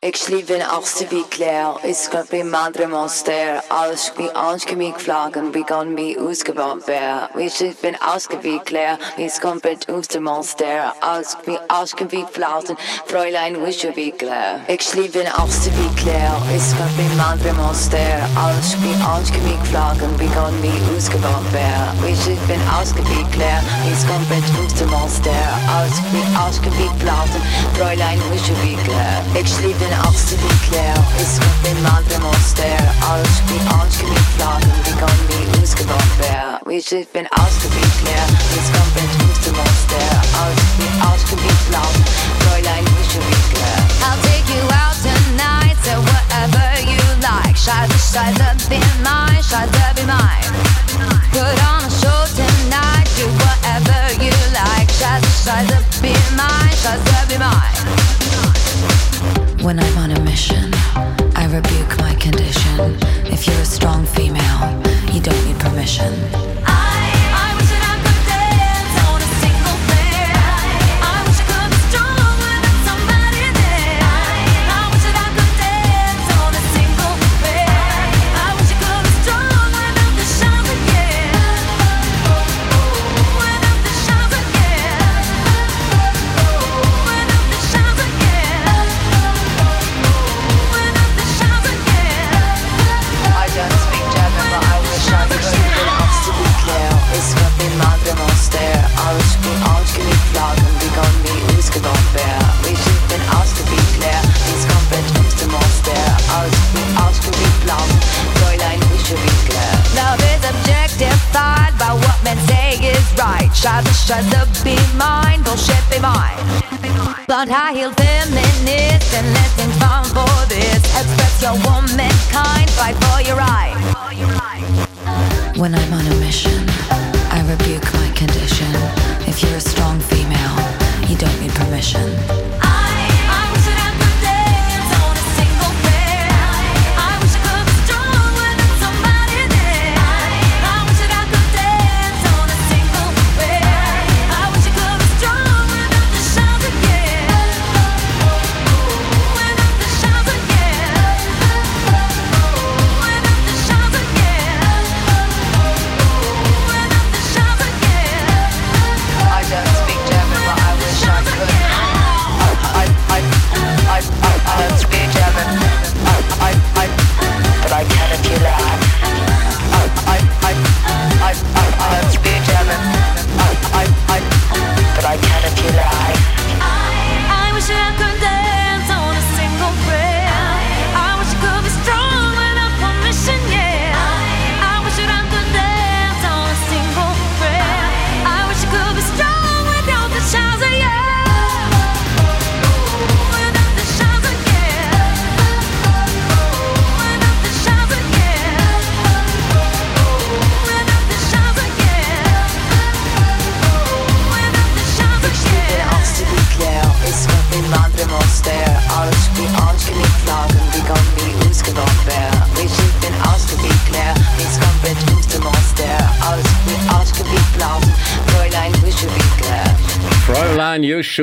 Ik 0.00 0.16
schlief 0.16 0.48
in 0.48 0.62
achtste 0.62 1.06
wie 1.08 1.24
Claire, 1.28 1.78
is 1.82 2.08
got 2.10 2.28
bij 2.28 2.44
madre 2.44 2.86
monster. 2.86 3.62
Alles 3.68 4.12
wie 4.16 4.30
aanschemiek 4.32 5.00
vlagen, 5.00 5.52
wie 5.52 5.64
kan 5.64 5.94
wie 5.94 6.18
uitgebouwd 6.18 6.84
werden. 6.84 7.28
Wie 7.34 7.50
schlief 7.50 7.82
in 7.82 7.96
wie 8.40 8.60
Claire, 8.62 8.98
is 9.16 9.38
komplett 9.38 9.88
oester 9.90 10.22
monster. 10.22 10.92
Alles 11.00 11.36
wie 11.44 11.58
aanschemiek 11.66 12.26
vlagen, 12.30 12.76
Fräulein 13.06 13.60
wische 13.64 13.92
wie 13.94 14.12
Claire. 14.16 14.60
Ik 14.66 14.80
schlief 14.80 15.14
in 15.14 15.32
achtste 15.32 15.70
wie 15.70 15.94
Claire, 15.94 16.36
is 16.54 16.72
got 16.76 16.96
bij 16.96 17.16
madre 17.16 17.52
monster. 17.52 18.28
Alles 18.36 18.76
wie 18.78 18.96
aanschemiek 19.02 19.64
vlagen, 19.64 20.16
wie 20.16 20.30
kan 20.30 20.60
wie 20.60 20.80
uitgebouwd 20.94 21.50
werden. 21.50 22.04
Wie 22.04 22.16
schlief 22.16 22.48
in 22.48 22.60
wie 23.04 23.26
Claire, 23.30 23.62
is 23.92 24.04
komplett 24.06 24.44
oester 24.60 24.88
monster. 24.88 25.42
Alles 25.76 25.98
wie 26.12 26.36
aanschemiek 26.36 26.94
vlagen, 26.98 27.40
Fräulein 27.72 28.20
wische 28.30 28.54
wie 28.62 28.76
Claire. 28.84 29.20
Ik 29.32 29.46
schlief 29.86 29.92
in 29.92 30.06
achtste 30.06 30.36
wie 30.36 30.68
Claire, 30.68 31.02
is 31.20 31.38
got 31.38 31.62
bij 31.62 31.74
madre 31.82 32.18
monster. 32.20 32.78
Alles 33.10 33.36
wie 33.46 33.60
aanschemiek 33.68 34.28
vlagen, 34.36 34.72
wie 34.84 34.94
kan 34.94 35.18
wie 35.28 35.60
uitgebouwd 35.60 36.16
werden. 36.18 36.58
Wie 36.64 36.82
schlief 36.82 37.06
in 37.12 37.28
achtste 37.28 37.68
wie 37.68 37.90
Claire, 38.00 38.30
is 38.58 38.68
komplett 38.78 39.12
oester 39.24 39.52
monster. 39.52 40.08
Alles 40.42 40.70
wie 40.78 40.90
aanschemiek 41.08 41.60
vlagen, 41.68 42.04
Fräulein 42.38 42.84
wische 42.96 43.20
wie 43.28 43.42
Claire. 43.50 43.82
I'll 44.06 44.20
take 44.28 44.48
you 44.54 44.64
out 44.82 44.96
tonight, 45.06 45.78
so 45.84 45.94
whatever 46.10 46.66
you 46.90 47.02
like. 47.20 47.56
Scheiße, 47.56 47.98
scheiße, 48.12 48.48
be 48.68 48.78
mine, 49.06 49.42
scheiße, 49.50 49.86
be 49.96 50.04
mine. 50.04 50.50
Put 51.32 51.58
on 51.70 51.82
a 51.84 51.90
show 52.00 52.20
tonight, 52.34 53.06
do 53.16 53.26
whatever 53.42 54.00
you 54.24 54.34
like. 54.52 54.90
Scheiße, 54.98 55.30
scheiße, 55.44 55.76
be 56.02 56.12
mine, 56.38 56.74
scheiße, 56.82 57.26
be 57.28 57.38
mine. 57.38 57.86
When 59.66 59.80
I'm 59.80 59.98
on 59.98 60.12
a 60.12 60.20
mission, 60.20 60.70
I 61.34 61.48
rebuke 61.52 61.98
my 61.98 62.14
condition. 62.14 62.96
If 63.26 63.48
you're 63.48 63.58
a 63.58 63.64
strong 63.64 64.06
female, 64.06 64.60
you 65.12 65.20
don't 65.20 65.44
need 65.44 65.58
permission. 65.58 66.14
I, 66.64 66.85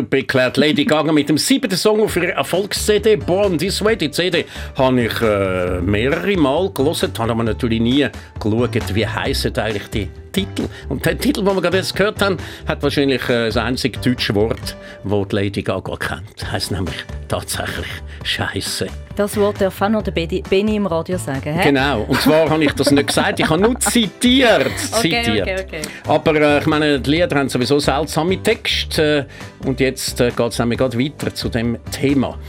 beklärt 0.01 0.57
Lady 0.57 0.85
Gaga 0.85 1.11
mit 1.11 1.29
dem 1.29 1.37
siebten 1.37 1.77
Song 1.77 2.01
auf 2.01 2.15
ihrer 2.15 2.33
Erfolgs-CD 2.33 3.17
Born 3.17 3.57
This 3.57 3.83
Way. 3.83 3.97
Die 3.97 4.11
CD 4.11 4.45
habe 4.75 5.03
ich 5.03 5.21
äh, 5.21 5.81
mehrere 5.81 6.35
Mal 6.37 6.71
gelesen, 6.73 7.11
habe 7.17 7.31
aber 7.31 7.43
natürlich 7.43 7.79
nie 7.79 8.07
geschaut, 8.39 8.95
wie 8.95 9.07
heissen 9.07 9.55
eigentlich 9.57 9.87
die 9.89 10.22
Titel. 10.33 10.67
Und 10.89 11.05
der 11.05 11.17
Titel, 11.17 11.43
den 11.43 11.55
wir 11.55 11.61
gerade 11.61 11.77
jetzt 11.77 11.95
gehört 11.95 12.21
haben, 12.21 12.37
hat 12.67 12.83
wahrscheinlich 12.83 13.21
äh, 13.29 13.45
das 13.45 13.57
einzige 13.57 13.99
deutsche 13.99 14.35
Wort, 14.35 14.75
das 15.03 15.27
die 15.29 15.35
Lady 15.35 15.61
Gaga 15.61 15.95
kennt. 15.95 16.51
Heißt 16.51 16.71
nämlich 16.71 16.95
tatsächlich 17.29 17.87
Scheiße. 18.23 18.87
Das 19.15 19.37
Wort 19.37 19.61
darf 19.61 19.79
auch 19.79 19.89
noch 19.89 20.01
der 20.01 20.11
Benny 20.11 20.75
im 20.75 20.87
Radio 20.87 21.17
sagen. 21.17 21.53
Hä? 21.53 21.63
Genau. 21.63 22.01
Und 22.01 22.19
zwar 22.19 22.49
habe 22.49 22.63
ich 22.63 22.73
das 22.73 22.89
nicht 22.89 23.07
gesagt, 23.07 23.39
ich 23.39 23.47
habe 23.47 23.61
nur 23.61 23.79
zitiert. 23.79 24.71
Okay, 24.91 25.23
zitiert. 25.23 25.47
okay, 25.47 25.65
okay. 25.67 25.81
Aber 26.07 26.35
äh, 26.35 26.59
ich 26.59 26.65
meine, 26.65 26.99
die 26.99 27.11
Lieder 27.11 27.37
haben 27.37 27.47
sowieso 27.47 27.77
seltsame 27.79 28.41
Texte. 28.41 29.27
Äh, 29.63 29.67
und 29.67 29.79
jetzt 29.79 30.19
äh, 30.19 30.31
geht 30.31 30.51
es 30.51 30.59
nämlich 30.59 30.79
gerade 30.79 30.97
weiter 30.97 31.33
zu 31.33 31.49
dem 31.49 31.77
Thema. 31.91 32.39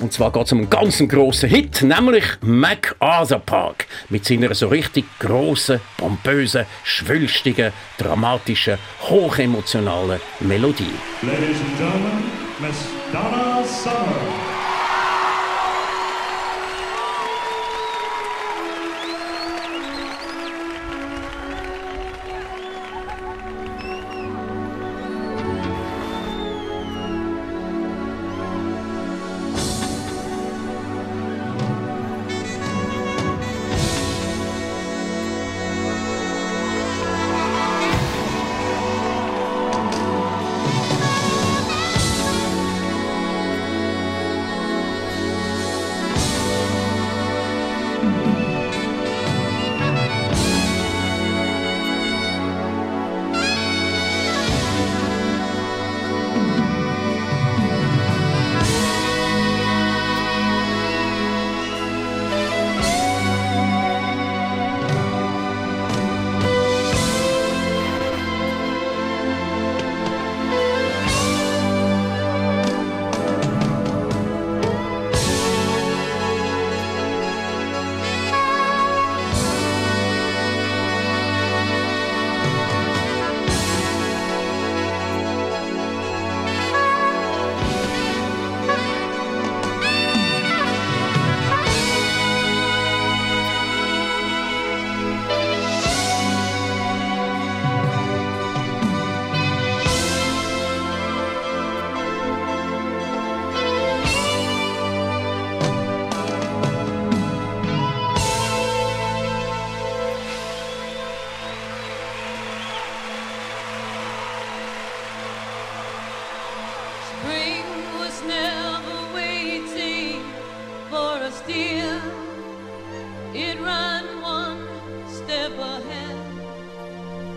Und 0.00 0.12
zwar 0.12 0.32
geht 0.32 0.46
es 0.46 0.52
um 0.52 0.58
einen 0.58 0.70
ganz 0.70 0.98
grossen 1.06 1.48
Hit, 1.48 1.82
nämlich 1.82 2.24
MacArthur 2.40 3.38
Park. 3.38 3.86
Mit 4.08 4.24
seiner 4.24 4.54
so 4.54 4.68
richtig 4.68 5.04
grossen, 5.18 5.80
pompösen, 5.96 6.66
schwülstigen, 6.84 7.72
dramatischen, 7.98 8.78
hochemotionalen 9.02 10.20
Melodie. 10.40 10.84
Ladies 11.22 11.60
and 11.60 11.78
gentlemen, 11.78 12.24
Miss 12.60 12.76
Donna 13.12 13.62
Summer. 13.64 14.49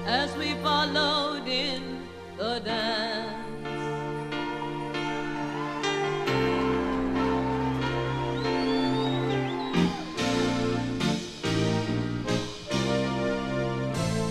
As 0.06 0.36
we 0.36 0.54
followed 0.56 1.48
in 1.48 2.00
the 2.38 2.60
dance. 2.60 3.30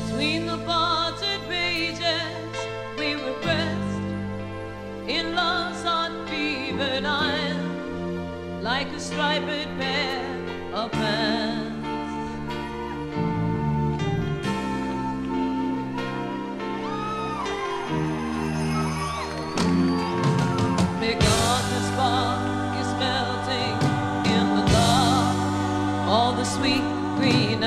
Between 0.08 0.46
the 0.46 0.58
parted 0.66 1.40
pages, 1.48 2.56
we 2.98 3.16
were 3.16 3.32
pressed 3.40 4.02
in 5.08 5.35
love's 5.35 5.82
hot 5.82 6.28
fevered 6.28 7.04
iron, 7.04 8.62
like 8.62 8.88
a 8.92 9.00
striped 9.00 9.78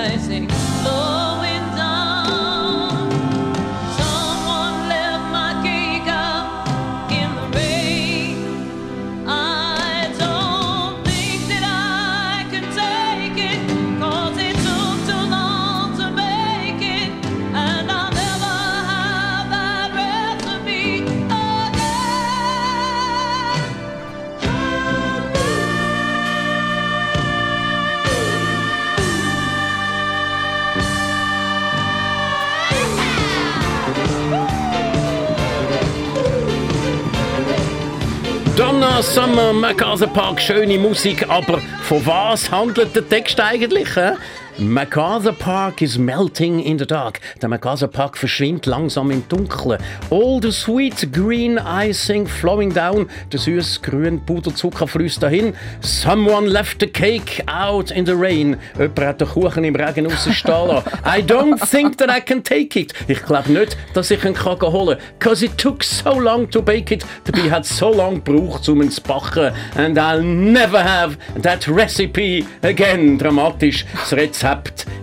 green 0.05 0.19
icing 0.19 1.14
Summer, 39.13 39.53
MacArthur 39.53 40.07
Park, 40.07 40.41
schöne 40.41 40.77
Musik, 40.77 41.29
aber 41.29 41.61
von 41.83 42.05
was 42.05 42.49
handelt 42.51 42.95
der 42.95 43.07
Text 43.07 43.39
eigentlich? 43.39 43.95
Hä? 43.95 44.13
MacArthur 44.57 45.33
Park 45.33 45.81
is 45.81 45.97
melting 45.97 46.61
in 46.61 46.79
the 46.79 46.85
dark. 46.85 47.19
Der 47.41 47.49
MacArthur 47.49 47.89
Park 47.89 48.17
verschwindet 48.17 48.67
langsam 48.67 49.11
im 49.11 49.27
Dunkeln. 49.27 49.79
All 50.09 50.39
the 50.41 50.51
sweet 50.51 51.11
green 51.11 51.57
icing 51.57 52.25
flowing 52.25 52.73
down. 52.73 53.09
Der 53.33 53.39
süß 53.39 53.81
grüne 53.81 54.19
Puderzucker 54.19 54.87
fließt 54.87 55.21
dahin. 55.21 55.53
Someone 55.81 56.47
left 56.47 56.79
the 56.79 56.87
cake 56.87 57.43
out 57.47 57.91
in 57.91 58.05
the 58.05 58.13
rain. 58.13 58.55
Jemand 58.77 58.99
hat 59.01 59.19
den 59.19 59.27
Kuchen 59.27 59.65
im 59.65 59.75
Regen 59.75 60.05
rausstehen. 60.05 60.81
I 61.05 61.21
don't 61.21 61.59
think 61.69 61.97
that 61.97 62.09
I 62.09 62.21
can 62.21 62.41
take 62.41 62.79
it. 62.79 62.93
Ich 63.09 63.21
glaube 63.25 63.51
nicht, 63.51 63.75
dass 63.93 64.09
ich 64.09 64.23
ihn 64.23 64.33
kann 64.33 64.61
holen 64.61 64.97
kann. 64.97 65.19
Cause 65.19 65.43
it 65.43 65.57
took 65.57 65.83
so 65.83 66.17
long 66.17 66.49
to 66.49 66.61
bake 66.61 66.93
it. 66.93 67.05
Dabei 67.25 67.51
hat 67.51 67.65
es 67.65 67.77
so 67.77 67.93
lange 67.93 68.21
gebraucht, 68.21 68.69
um 68.69 68.81
ihn 68.81 68.89
zu 68.89 69.01
backen. 69.01 69.51
And 69.75 69.97
I'll 69.97 70.23
never 70.23 70.81
have 70.81 71.17
that 71.41 71.67
recipe 71.67 72.45
again. 72.61 73.17
Dramatisch. 73.17 73.85
Das 73.93 74.13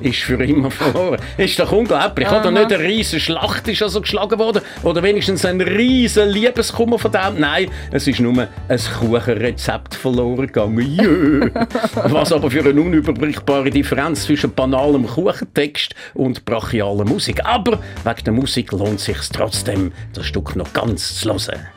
ist 0.01 0.21
für 0.21 0.43
immer 0.43 0.71
verloren. 0.71 1.21
Ist 1.37 1.59
doch 1.59 1.73
unglaublich. 1.73 2.29
Oder 2.29 2.51
nicht 2.51 2.73
eine 2.73 2.83
riesige 2.83 3.21
Schlacht 3.21 3.67
ist 3.69 3.83
also 3.83 4.01
geschlagen 4.01 4.39
worden? 4.39 4.63
Oder 4.83 5.03
wenigstens 5.03 5.45
ein 5.45 5.61
riesen 5.61 6.29
Liebeskummer 6.29 6.99
verdammt? 6.99 7.41
Nein, 7.41 7.71
es 7.91 8.07
ist 8.07 8.21
nur 8.21 8.49
ein 8.69 8.81
Kuchenrezept 8.99 9.95
verloren 9.95 10.47
gegangen. 10.47 10.81
Jö. 10.81 11.51
Was 11.95 12.33
aber 12.33 12.51
für 12.51 12.61
eine 12.61 12.81
unüberbrückbare 12.81 13.71
Differenz 13.71 14.25
zwischen 14.25 14.53
banalem 14.55 15.07
Kuchentext 15.07 15.95
und 16.15 16.45
brachialer 16.45 17.05
Musik. 17.05 17.45
Aber 17.45 17.81
wegen 18.05 18.25
der 18.25 18.33
Musik 18.33 18.73
lohnt 18.73 19.01
es 19.01 19.05
sich 19.05 19.19
trotzdem, 19.33 19.93
das 20.15 20.27
Stück 20.27 20.57
noch 20.57 20.73
ganz 20.73 21.21
zu 21.21 21.31
hören. 21.31 21.72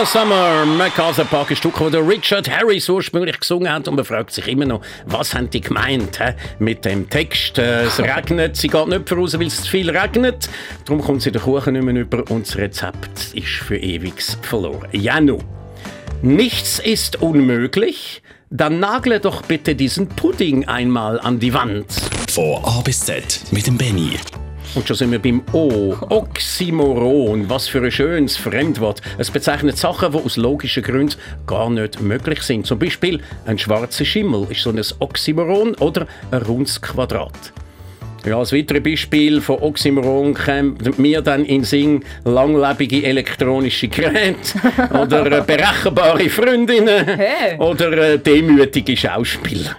Donna 0.00 0.06
Summer, 0.06 0.64
MacArthur 0.64 1.26
Park, 1.26 1.50
ein 1.50 1.56
Stück, 1.56 1.74
das 1.78 1.90
der 1.90 2.08
Richard 2.08 2.48
Harris 2.48 2.88
ursprünglich 2.88 3.38
gesungen 3.38 3.70
hat. 3.70 3.86
Und 3.86 3.96
man 3.96 4.04
fragt 4.06 4.32
sich 4.32 4.48
immer 4.48 4.64
noch, 4.64 4.80
was 5.04 5.34
haben 5.34 5.50
die 5.50 5.60
gemeint 5.60 6.18
hä? 6.18 6.32
mit 6.58 6.86
dem 6.86 7.10
Text? 7.10 7.58
Äh, 7.58 7.82
es 7.82 7.98
regnet, 7.98 8.56
sie 8.56 8.68
geht 8.68 8.86
nicht 8.86 9.06
voraus, 9.06 9.38
weil 9.38 9.48
es 9.48 9.60
zu 9.60 9.70
viel 9.70 9.90
regnet. 9.90 10.48
Darum 10.86 11.02
kommt 11.02 11.20
sie 11.20 11.30
den 11.30 11.42
Kuchen 11.42 11.74
nicht 11.74 11.84
mehr 11.84 11.94
über 11.94 12.24
und 12.30 12.46
das 12.46 12.56
Rezept 12.56 13.34
ist 13.34 13.48
für 13.48 13.76
ewig 13.76 14.14
verloren. 14.40 14.88
Ja, 14.92 15.20
nu. 15.20 15.38
Nichts 16.22 16.78
ist 16.78 17.20
unmöglich. 17.20 18.22
Dann 18.48 18.80
nagle 18.80 19.20
doch 19.20 19.42
bitte 19.42 19.74
diesen 19.74 20.08
Pudding 20.08 20.66
einmal 20.66 21.20
an 21.20 21.40
die 21.40 21.52
Wand. 21.52 21.92
Von 22.30 22.64
A 22.64 22.80
bis 22.80 23.00
Z 23.00 23.40
mit 23.50 23.66
dem 23.66 23.76
Benny. 23.76 24.16
Und 24.74 24.86
schon 24.86 24.96
sind 24.96 25.10
wir 25.10 25.18
beim 25.18 25.42
O. 25.52 25.96
Oxymoron. 26.10 27.50
Was 27.50 27.66
für 27.66 27.82
ein 27.82 27.90
schönes 27.90 28.36
Fremdwort. 28.36 29.02
Es 29.18 29.28
bezeichnet 29.28 29.76
Sachen, 29.76 30.12
die 30.12 30.18
aus 30.18 30.36
logischen 30.36 30.84
Gründen 30.84 31.16
gar 31.44 31.68
nicht 31.70 32.00
möglich 32.00 32.42
sind. 32.42 32.66
Zum 32.66 32.78
Beispiel 32.78 33.20
ein 33.46 33.58
schwarzer 33.58 34.04
Schimmel 34.04 34.46
ist 34.48 34.62
so 34.62 34.70
ein 34.70 34.80
Oxymoron 35.00 35.74
oder 35.76 36.06
ein 36.30 36.42
rundes 36.42 36.80
Quadrat. 36.80 37.52
Ja, 38.26 38.38
als 38.38 38.52
weiteres 38.52 38.82
Beispiel 38.82 39.40
von 39.40 39.60
Oxymoron 39.60 40.34
kommt 40.34 40.98
mir 40.98 41.22
dann 41.22 41.44
in 41.44 41.64
Sinn 41.64 42.04
langlebige 42.24 43.02
elektronische 43.04 43.88
Geräte 43.88 44.36
oder 45.00 45.38
äh, 45.38 45.42
berechenbare 45.46 46.28
Freundinnen 46.28 47.06
Hey. 47.06 47.58
oder 47.58 47.92
äh, 47.92 48.18
demütige 48.18 48.94
Schauspieler. 48.96 49.74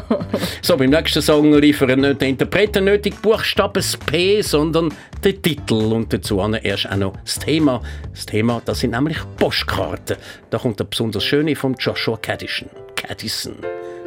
so, 0.62 0.76
beim 0.76 0.90
nächsten 0.90 1.22
Song 1.22 1.54
liefern 1.54 2.00
nicht 2.00 2.20
der 2.20 2.28
Interpreter 2.28 2.80
nötig 2.80 3.22
Buchstaben 3.22 3.74
das 3.74 3.96
P, 3.96 4.42
sondern 4.42 4.92
den 5.24 5.40
Titel 5.40 5.92
und 5.92 6.12
dazu 6.12 6.40
erst 6.62 6.90
auch 6.90 6.96
noch 6.96 7.16
das 7.24 7.38
Thema. 7.38 7.80
Das 8.12 8.26
Thema, 8.26 8.60
das 8.64 8.80
sind 8.80 8.90
nämlich 8.90 9.18
Postkarten. 9.36 10.16
Da 10.50 10.58
kommt 10.58 10.80
der 10.80 10.84
besonders 10.84 11.22
schöne 11.24 11.54
von 11.54 11.74
Joshua 11.78 12.16
Caddison. 12.16 12.68
Caddison. 12.96 13.54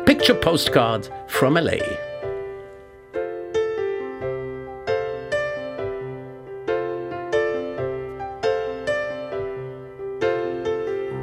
Picture 0.06 0.38
Postcard 0.38 1.10
from 1.28 1.56
LA. 1.56 2.09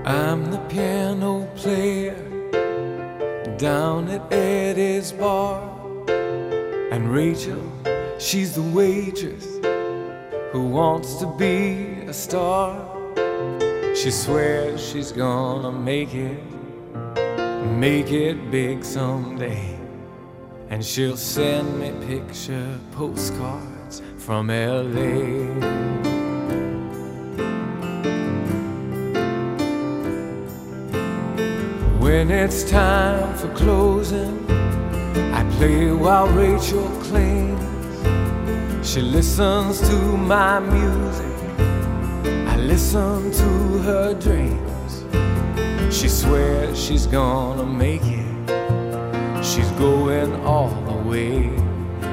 I'm 0.07 0.53
the 0.53 0.59
piano 0.69 1.51
player 1.57 2.15
down 3.59 4.07
at 4.07 4.33
Eddie's 4.33 5.11
bar. 5.11 5.61
And 6.93 7.13
Rachel, 7.13 7.61
she's 8.21 8.55
the 8.55 8.63
waitress 8.63 9.45
who 10.53 10.69
wants 10.69 11.17
to 11.17 11.27
be 11.37 12.07
a 12.07 12.13
star. 12.13 12.87
She 13.97 14.13
swears 14.13 14.81
she's 14.89 15.11
gonna 15.11 15.73
make 15.73 16.15
it, 16.15 16.41
make 17.65 18.13
it 18.13 18.49
big 18.53 18.85
someday. 18.85 19.77
And 20.71 20.85
she'll 20.85 21.17
send 21.17 21.81
me 21.81 21.91
picture 22.07 22.79
postcards 22.93 24.03
from 24.19 24.51
LA. 24.51 26.16
When 32.07 32.31
it's 32.31 32.63
time 32.63 33.35
for 33.35 33.49
closing, 33.55 34.49
I 35.35 35.43
play 35.57 35.91
while 35.91 36.29
Rachel 36.29 36.89
cleans. 37.03 37.59
She 38.89 39.01
listens 39.01 39.81
to 39.81 39.97
my 40.17 40.61
music, 40.61 41.37
I 42.47 42.59
listen 42.59 43.33
to 43.33 43.49
her 43.89 44.15
dreams. 44.15 45.05
She 45.91 46.09
swears 46.09 46.81
she's 46.81 47.09
gonna 47.09 47.67
make 47.67 48.05
it, 48.05 49.45
she's 49.45 49.73
going 49.73 50.33
all 50.45 50.71
the 50.87 51.09
way. 51.11 51.51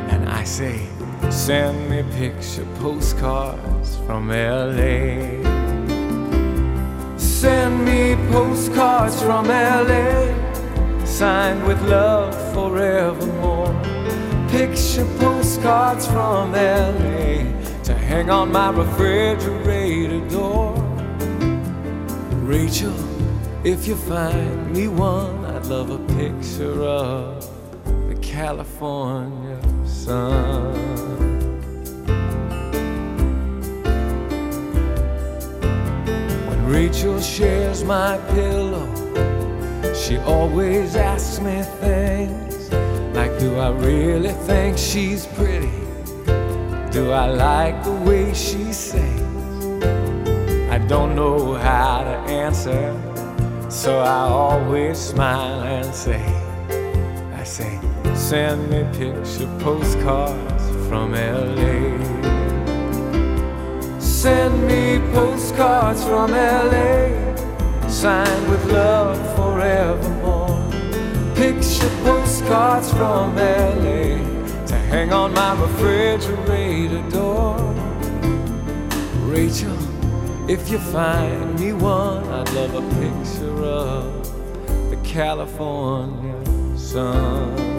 And 0.09 0.27
I 0.27 0.43
say, 0.43 0.87
send 1.29 1.87
me 1.87 2.01
picture 2.17 2.65
postcards 2.79 3.97
from 4.07 4.29
LA. 4.29 5.52
Send 7.43 7.83
me 7.83 8.15
postcards 8.31 9.21
from 9.21 9.47
LA, 9.47 10.33
signed 11.03 11.67
with 11.67 11.77
love 11.81 12.33
forevermore. 12.53 13.75
Picture 14.47 15.05
postcards 15.19 16.07
from 16.07 16.53
LA 16.53 17.43
to 17.83 17.93
hang 17.93 18.29
on 18.29 18.49
my 18.49 18.69
refrigerator 18.69 20.25
door. 20.29 20.73
Rachel, 22.47 22.95
if 23.65 23.89
you 23.89 23.97
find 23.97 24.71
me 24.71 24.87
one, 24.87 25.43
I'd 25.43 25.65
love 25.65 25.89
a 25.89 25.99
picture 26.15 26.81
of 26.81 27.45
the 28.07 28.15
California 28.21 29.59
sun. 29.85 31.12
Rachel 36.73 37.21
shares 37.21 37.83
my 37.83 38.17
pillow, 38.33 38.89
she 39.93 40.17
always 40.17 40.95
asks 40.95 41.39
me 41.39 41.61
things 41.61 42.73
like, 43.13 43.37
Do 43.37 43.59
I 43.59 43.69
really 43.69 44.33
think 44.47 44.79
she's 44.79 45.27
pretty? 45.27 45.69
Do 46.89 47.11
I 47.11 47.29
like 47.29 47.83
the 47.83 47.91
way 47.91 48.33
she 48.33 48.73
sings? 48.73 49.83
I 50.71 50.79
don't 50.79 51.15
know 51.15 51.53
how 51.53 52.05
to 52.05 52.33
answer, 52.43 52.89
so 53.69 53.99
I 53.99 54.21
always 54.21 54.97
smile 54.97 55.61
and 55.61 55.93
say, 55.93 56.25
I 57.35 57.43
say, 57.43 57.79
send 58.15 58.71
me 58.71 58.81
picture 58.97 59.47
postcards 59.59 60.63
from 60.89 61.11
LA. 61.11 62.22
Send 64.23 64.65
me 64.67 64.99
postcards 65.11 66.01
from 66.05 66.31
LA, 66.31 67.09
signed 67.89 68.49
with 68.49 68.63
love 68.71 69.17
forevermore. 69.35 70.63
Picture 71.35 71.89
postcards 72.05 72.89
from 72.93 73.35
LA 73.35 74.23
to 74.65 74.75
hang 74.87 75.11
on 75.11 75.33
my 75.33 75.61
refrigerator 75.61 77.03
door. 77.09 77.57
Rachel, 79.25 79.77
if 80.49 80.69
you 80.69 80.77
find 80.77 81.59
me 81.59 81.73
one, 81.73 82.23
I'd 82.29 82.49
love 82.53 82.75
a 82.75 82.81
picture 83.01 83.61
of 83.61 84.89
the 84.89 84.97
California 85.03 86.77
sun. 86.77 87.72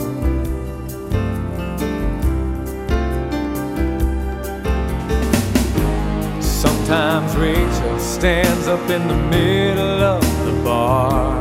Sometimes 6.87 7.35
Rachel 7.37 7.99
stands 7.99 8.69
up 8.69 8.91
in 8.91 9.09
the 9.09 9.17
middle 9.17 10.03
of 10.03 10.21
the 10.45 10.53
bar 10.63 11.35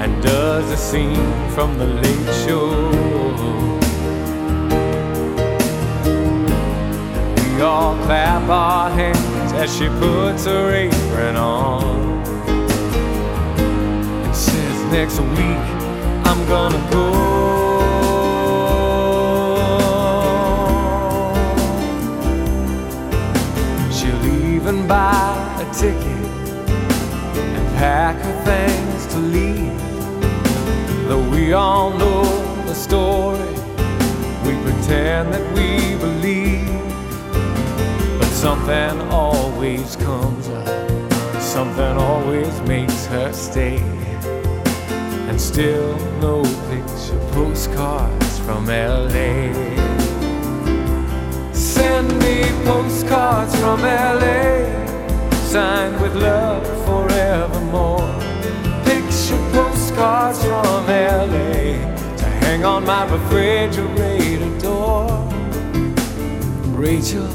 and 0.00 0.22
does 0.22 0.70
a 0.70 0.76
scene 0.76 1.50
from 1.50 1.76
the 1.76 1.84
late 1.84 2.46
show. 2.46 2.70
We 7.56 7.60
all 7.60 7.96
clap 8.04 8.48
our 8.48 8.90
hands 8.90 9.52
as 9.54 9.76
she 9.76 9.88
puts 9.88 10.44
her 10.44 10.72
apron 10.72 11.34
on 11.34 12.22
and 14.24 14.36
says, 14.36 14.92
Next 14.92 15.18
week 15.18 15.64
I'm 16.24 16.46
gonna 16.46 16.88
go. 16.92 17.63
Even 24.64 24.88
buy 24.88 25.60
a 25.60 25.74
ticket 25.74 26.24
and 27.36 27.76
pack 27.76 28.16
her 28.16 28.44
things 28.46 29.06
to 29.12 29.18
leave. 29.18 29.78
Though 31.06 31.28
we 31.28 31.52
all 31.52 31.90
know 31.90 32.24
the 32.64 32.72
story, 32.72 33.52
we 34.46 34.54
pretend 34.62 35.34
that 35.34 35.46
we 35.52 35.98
believe. 35.98 36.80
But 38.18 38.30
something 38.30 39.02
always 39.10 39.96
comes 39.96 40.48
up, 40.48 41.42
something 41.42 41.98
always 41.98 42.58
makes 42.62 43.04
her 43.04 43.34
stay. 43.34 43.82
And 45.28 45.38
still 45.38 45.94
no 46.22 46.42
picture 46.70 47.20
postcards 47.32 48.38
from 48.38 48.68
LA. 48.68 50.03
Me 52.24 52.42
postcards 52.64 53.54
from 53.60 53.82
LA, 53.82 54.64
signed 55.52 56.00
with 56.00 56.14
love 56.16 56.64
forevermore. 56.86 58.08
Picture 58.86 59.42
postcards 59.52 60.42
from 60.42 60.86
LA 60.86 61.76
to 62.16 62.24
hang 62.24 62.64
on 62.64 62.86
my 62.86 63.04
refrigerator 63.12 64.58
door. 64.58 65.06
Rachel, 66.72 67.28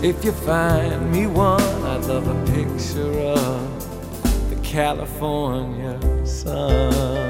if 0.00 0.24
you 0.24 0.30
find 0.30 1.10
me 1.10 1.26
one, 1.26 1.60
I'd 1.92 2.04
love 2.04 2.28
a 2.28 2.52
picture 2.52 3.12
of 3.34 4.50
the 4.50 4.56
California 4.62 5.98
sun. 6.24 7.29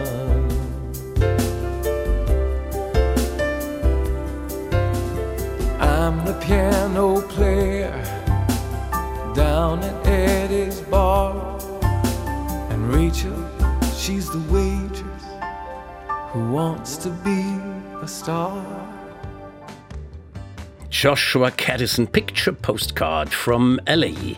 The 6.31 6.47
piano 6.47 7.21
player 7.23 7.91
down 9.35 9.83
at 9.83 10.07
Eddie's 10.07 10.81
bar. 10.83 11.35
And 12.71 12.95
Rachel, 12.95 13.37
she's 13.97 14.31
the 14.31 14.39
waitress 14.49 15.25
who 16.31 16.53
wants 16.53 16.97
to 16.99 17.11
be 17.25 17.43
a 18.01 18.07
star. 18.07 18.65
Joshua 20.89 21.51
Caddison 21.51 22.07
Picture 22.07 22.53
Postcard 22.53 23.33
from 23.33 23.81
LA. 23.89 24.37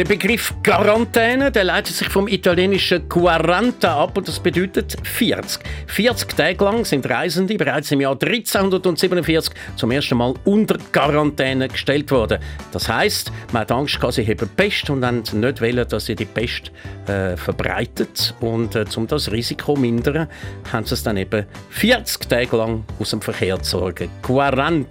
Der 0.00 0.06
Begriff 0.06 0.54
Quarantäne 0.62 1.52
der 1.52 1.64
leitet 1.64 1.94
sich 1.94 2.08
vom 2.08 2.26
italienischen 2.26 3.06
Quaranta 3.06 4.02
ab 4.02 4.16
und 4.16 4.26
das 4.26 4.40
bedeutet 4.40 4.96
40. 5.02 5.62
40 5.88 6.36
Tage 6.36 6.64
lang 6.64 6.86
sind 6.86 7.06
Reisende 7.06 7.54
bereits 7.58 7.92
im 7.92 8.00
Jahr 8.00 8.14
1347 8.14 9.52
zum 9.76 9.90
ersten 9.90 10.16
Mal 10.16 10.32
unter 10.46 10.78
Quarantäne 10.90 11.68
gestellt 11.68 12.10
worden. 12.12 12.38
Das 12.72 12.88
heißt, 12.88 13.30
man 13.52 13.60
hat 13.60 13.72
Angst, 13.72 13.98
sie 14.12 14.26
haben 14.26 14.48
Pest 14.56 14.88
und 14.88 15.04
haben 15.04 15.18
nicht 15.18 15.60
wollen, 15.60 15.86
dass 15.86 16.06
sie 16.06 16.14
die 16.14 16.24
Pest 16.24 16.72
äh, 17.06 17.36
verbreitet. 17.36 18.34
Und 18.40 18.76
äh, 18.76 18.86
um 18.96 19.06
das 19.06 19.30
Risiko 19.30 19.74
zu 19.74 19.80
mindern, 19.82 20.28
haben 20.72 20.86
sie 20.86 20.94
es 20.94 21.02
dann 21.02 21.18
eben 21.18 21.44
40 21.68 22.26
Tage 22.26 22.56
lang 22.56 22.84
aus 22.98 23.10
dem 23.10 23.20
Verkehr 23.20 23.60
zu 23.60 23.72
sorgen. 23.72 24.08
40 24.22 24.86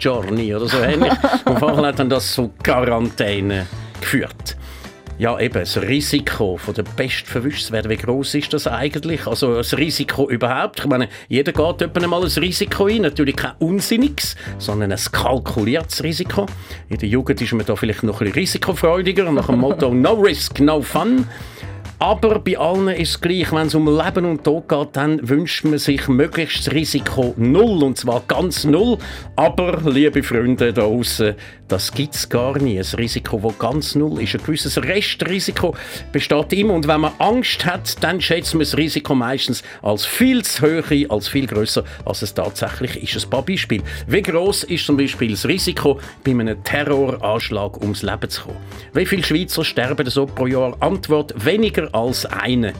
Giorni 0.00 0.52
oder 0.52 0.66
so 0.66 0.78
ähnlich. 0.78 1.12
und 1.44 1.56
vorher 1.60 1.86
hat 1.86 2.00
dann 2.00 2.08
das 2.08 2.34
zu 2.34 2.52
Quarantäne 2.64 3.68
geführt. 4.04 4.56
Ja, 5.16 5.38
eben, 5.38 5.54
das 5.54 5.80
Risiko 5.80 6.56
von 6.56 6.74
der 6.74 6.82
Pest 6.82 7.26
verwischt 7.26 7.66
zu 7.66 7.72
werden, 7.72 7.88
wie 7.88 7.96
groß 7.96 8.34
ist 8.34 8.52
das 8.52 8.66
eigentlich? 8.66 9.28
Also 9.28 9.54
das 9.54 9.76
Risiko 9.76 10.28
überhaupt? 10.28 10.80
Ich 10.80 10.86
meine, 10.86 11.08
jeder 11.28 11.52
geht 11.52 11.82
etwa 11.82 12.06
mal 12.08 12.22
ein 12.22 12.28
Risiko 12.28 12.86
ein. 12.86 13.02
Natürlich 13.02 13.36
kein 13.36 13.52
unsinniges, 13.60 14.34
sondern 14.58 14.90
ein 14.90 14.98
kalkuliertes 15.12 16.02
Risiko. 16.02 16.46
In 16.88 16.98
der 16.98 17.08
Jugend 17.08 17.40
ist 17.40 17.52
man 17.52 17.64
da 17.64 17.76
vielleicht 17.76 18.02
noch 18.02 18.20
ein 18.20 18.24
bisschen 18.24 18.40
risikofreudiger, 18.40 19.30
nach 19.30 19.46
dem 19.46 19.60
Motto 19.60 19.94
«No 19.94 20.14
risk, 20.14 20.58
no 20.58 20.82
fun». 20.82 21.26
Aber 22.00 22.40
bei 22.40 22.58
allen 22.58 22.88
ist 22.88 23.10
es 23.10 23.20
gleich, 23.20 23.52
wenn 23.52 23.68
es 23.68 23.74
um 23.74 23.86
Leben 23.86 24.24
und 24.24 24.42
Tod 24.42 24.68
geht, 24.68 24.88
dann 24.92 25.26
wünscht 25.26 25.64
man 25.64 25.78
sich 25.78 26.08
möglichst 26.08 26.72
Risiko 26.72 27.34
null, 27.36 27.82
und 27.84 27.96
zwar 27.96 28.22
ganz 28.26 28.64
null. 28.64 28.98
Aber, 29.36 29.80
liebe 29.88 30.22
Freunde 30.22 30.72
da 30.72 30.82
draußen, 30.82 31.34
das 31.68 31.92
gibt 31.92 32.14
es 32.14 32.28
gar 32.28 32.58
nie. 32.58 32.78
Ein 32.78 32.86
Risiko, 32.98 33.40
das 33.42 33.58
ganz 33.58 33.94
null 33.94 34.20
ist. 34.22 34.34
Ein 34.34 34.42
gewisses 34.44 34.76
Restrisiko 34.82 35.74
besteht 36.12 36.52
immer. 36.52 36.74
Und 36.74 36.86
wenn 36.86 37.00
man 37.00 37.12
Angst 37.18 37.64
hat, 37.64 38.02
dann 38.02 38.20
schätzt 38.20 38.54
man 38.54 38.60
das 38.60 38.76
Risiko 38.76 39.14
meistens 39.14 39.62
als 39.82 40.04
viel 40.04 40.44
zu 40.44 40.62
hoch 40.62 41.10
als 41.10 41.28
viel 41.28 41.46
größer, 41.46 41.84
als 42.04 42.22
es 42.22 42.34
tatsächlich 42.34 43.02
ist. 43.02 43.24
Ein 43.24 43.30
paar 43.30 43.42
Beispiele. 43.42 43.82
Wie 44.06 44.22
groß 44.22 44.64
ist 44.64 44.86
zum 44.86 44.96
Beispiel 44.96 45.30
das 45.30 45.46
Risiko, 45.46 46.00
bei 46.22 46.32
einem 46.32 46.62
Terroranschlag 46.64 47.80
ums 47.80 48.02
Leben 48.02 48.28
zu 48.28 48.42
kommen? 48.42 48.58
Wie 48.92 49.06
viele 49.06 49.24
Schweizer 49.24 49.64
sterben 49.64 50.08
so 50.08 50.26
pro 50.26 50.46
Jahr? 50.46 50.76
Antwort: 50.80 51.34
weniger 51.44 51.88
als 51.94 52.26
eine. 52.26 52.72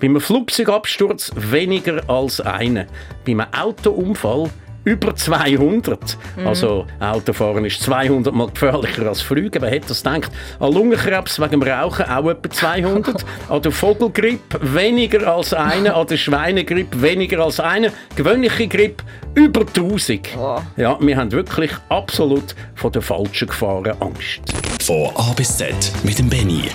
Bei 0.00 0.08
einem 0.08 0.20
Flugzeugabsturz 0.20 1.30
weniger 1.36 2.02
als 2.10 2.40
eine. 2.40 2.88
Bei 3.24 3.32
einem 3.32 3.46
Autounfall 3.52 4.50
über 4.84 5.14
200. 5.14 6.18
Mhm. 6.36 6.46
Also 6.46 6.86
Autofahren 7.00 7.64
ist 7.64 7.82
200 7.82 8.34
mal 8.34 8.48
gefährlicher 8.48 9.06
als 9.06 9.20
Fliegen. 9.20 9.62
Wer 9.62 9.70
hätte 9.70 9.88
das 9.88 10.02
gedacht? 10.02 10.30
An 10.58 10.72
Lungenkrebs 10.72 11.40
wegen 11.40 11.60
dem 11.60 11.62
Rauchen 11.62 12.06
auch 12.06 12.28
etwa 12.28 12.50
200. 12.50 13.24
an 13.48 13.62
der 13.62 13.72
Vogelgrippe 13.72 14.58
weniger 14.74 15.26
als 15.26 15.52
eine. 15.54 15.94
An 15.94 16.06
der 16.06 16.16
Schweinegrippe 16.16 17.00
weniger 17.00 17.40
als 17.40 17.60
eine. 17.60 17.92
Gewöhnliche 18.16 18.68
Grippe 18.68 19.04
über 19.34 19.60
1000. 19.60 20.28
Oh. 20.38 20.58
Ja, 20.76 20.98
wir 21.00 21.16
haben 21.16 21.32
wirklich 21.32 21.70
absolut 21.88 22.54
von 22.74 22.92
den 22.92 23.02
falschen 23.02 23.48
Gefahren 23.48 23.94
Angst. 24.00 24.40
Von 24.82 25.10
A 25.16 25.32
bis 25.34 25.56
Z 25.56 25.92
mit 26.02 26.18
dem 26.18 26.28
Benny. 26.28 26.68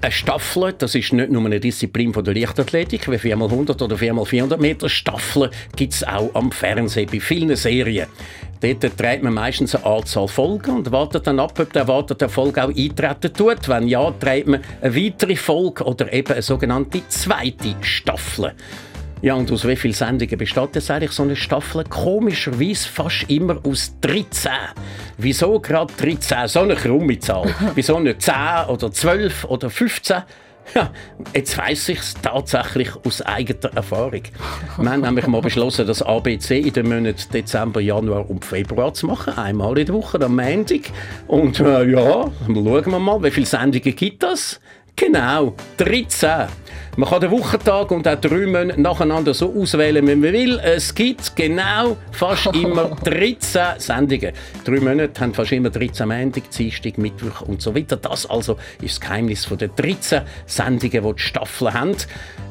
Eine 0.00 0.12
Staffel, 0.12 0.72
das 0.78 0.94
ist 0.94 1.12
nicht 1.12 1.32
nur 1.32 1.44
eine 1.44 1.58
Disziplin 1.58 2.14
von 2.14 2.22
der 2.22 2.32
Leichtathletik, 2.32 3.10
wie 3.10 3.16
4x100 3.16 3.82
oder 3.82 3.96
4x400 3.96 4.56
Meter. 4.56 4.88
Staffeln 4.88 5.50
gibt 5.74 5.92
es 5.92 6.04
auch 6.06 6.32
am 6.34 6.52
Fernsehen 6.52 7.08
bei 7.10 7.18
vielen 7.18 7.56
Serien. 7.56 8.06
Dort 8.60 8.96
trägt 8.96 9.24
man 9.24 9.34
meistens 9.34 9.74
eine 9.74 9.86
Anzahl 9.86 10.28
Folgen 10.28 10.76
und 10.76 10.92
wartet 10.92 11.26
dann 11.26 11.40
ab, 11.40 11.58
ob 11.58 11.72
der 11.72 11.82
erwartete 11.82 12.28
Folge 12.28 12.62
auch 12.62 12.68
eintreten 12.68 13.32
tut. 13.32 13.68
Wenn 13.68 13.88
ja, 13.88 14.12
trägt 14.12 14.46
man 14.46 14.60
eine 14.80 14.94
weitere 14.94 15.34
Folge 15.34 15.82
oder 15.82 16.12
eben 16.12 16.32
eine 16.32 16.42
sogenannte 16.42 17.02
zweite 17.08 17.74
Staffel. 17.80 18.52
Ja, 19.20 19.34
und 19.34 19.50
aus 19.50 19.66
wie 19.66 19.74
vielen 19.74 19.94
Sendungen 19.94 20.38
besteht 20.38 20.76
jetzt 20.76 20.90
eigentlich 20.90 21.10
so 21.10 21.24
eine 21.24 21.34
Staffel? 21.34 21.82
Komischerweise 21.84 22.88
fast 22.88 23.24
immer 23.28 23.58
aus 23.64 23.92
13. 24.00 24.52
Wieso 25.16 25.58
gerade 25.58 25.92
13? 25.94 26.46
So 26.46 26.60
eine 26.60 26.76
krumme 26.76 27.18
Zahl. 27.18 27.52
Wieso 27.74 27.98
nicht 27.98 28.22
10 28.22 28.34
oder 28.68 28.92
12 28.92 29.44
oder 29.46 29.70
15? 29.70 30.22
Ja, 30.74 30.90
jetzt 31.34 31.56
weiss 31.56 31.88
ich 31.88 31.98
es 31.98 32.14
tatsächlich 32.20 32.90
aus 33.04 33.22
eigener 33.22 33.74
Erfahrung. 33.74 34.22
Wir 34.76 34.90
haben 34.90 35.00
nämlich 35.00 35.26
mal 35.26 35.40
beschlossen, 35.40 35.86
das 35.86 36.02
ABC 36.02 36.58
in 36.58 36.72
den 36.72 36.88
Monaten 36.88 37.32
Dezember, 37.32 37.80
Januar 37.80 38.28
und 38.28 38.44
Februar 38.44 38.92
zu 38.92 39.06
machen. 39.06 39.36
Einmal 39.36 39.78
in 39.78 39.86
der 39.86 39.94
Woche, 39.94 40.20
am 40.20 40.36
Montag. 40.36 40.82
Und 41.26 41.58
äh, 41.60 41.90
ja, 41.90 42.30
schauen 42.46 42.90
wir 42.90 42.98
mal, 42.98 43.22
wie 43.22 43.30
viele 43.30 43.46
Sendungen 43.46 43.96
gibt 43.96 44.22
es? 44.22 44.60
Genau, 44.94 45.54
13. 45.78 46.48
Man 46.98 47.08
kann 47.08 47.20
den 47.20 47.30
Wochentag 47.30 47.92
und 47.92 48.08
auch 48.08 48.20
drei 48.20 48.44
Monate 48.44 48.80
nacheinander 48.80 49.32
so 49.32 49.54
auswählen, 49.56 50.04
wie 50.04 50.16
man 50.16 50.32
will. 50.32 50.58
Es 50.58 50.92
gibt 50.92 51.36
genau 51.36 51.96
fast 52.10 52.46
immer 52.56 52.96
13 53.04 53.78
Sendungen. 53.78 54.32
Drei 54.64 54.80
Monate 54.80 55.20
haben 55.20 55.32
fast 55.32 55.52
immer 55.52 55.70
13 55.70 56.08
Montag, 56.08 56.50
Dienstag, 56.50 56.98
Mittwoch 56.98 57.42
und 57.42 57.62
so 57.62 57.72
weiter. 57.72 57.98
Das 57.98 58.28
also 58.28 58.58
ist 58.82 58.96
das 58.96 59.00
Geheimnis 59.00 59.44
von 59.44 59.58
den 59.58 59.70
13 59.76 60.22
Sendungen, 60.46 61.04
die 61.04 61.14
die 61.14 61.22
Staffeln 61.22 61.72
haben. 61.72 61.96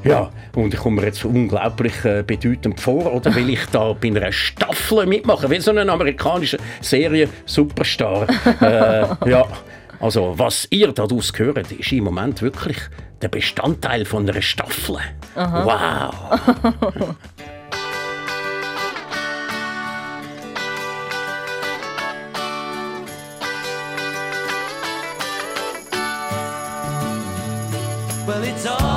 Ja, 0.05 0.29
und 0.55 0.73
ich 0.73 0.79
komme 0.79 1.01
mir 1.01 1.07
jetzt 1.07 1.25
unglaublich 1.25 2.05
äh, 2.05 2.23
bedeutend 2.25 2.79
vor, 2.79 3.13
oder 3.13 3.35
will 3.35 3.49
ich 3.49 3.65
da 3.73 3.91
bei 3.91 4.07
einer 4.07 4.31
Staffel 4.31 5.07
mitmachen, 5.07 5.51
wie 5.51 5.59
so 5.59 5.71
eine 5.71 5.91
amerikanische 5.91 6.57
Serie 6.79 7.27
Superstar. 7.45 8.25
äh, 8.61 9.29
ja. 9.29 9.45
Also, 9.99 10.35
was 10.37 10.67
ihr 10.69 10.93
daraus 10.93 11.33
hört, 11.35 11.71
ist 11.71 11.91
im 11.91 12.05
Moment 12.05 12.41
wirklich 12.41 12.77
der 13.21 13.29
Bestandteil 13.29 14.05
von 14.05 14.29
einer 14.29 14.41
Staffel. 14.41 14.97
Aha. 15.35 15.65
Wow! 15.65 16.39
well, 28.27 28.43
it's 28.43 28.65
all 28.65 28.96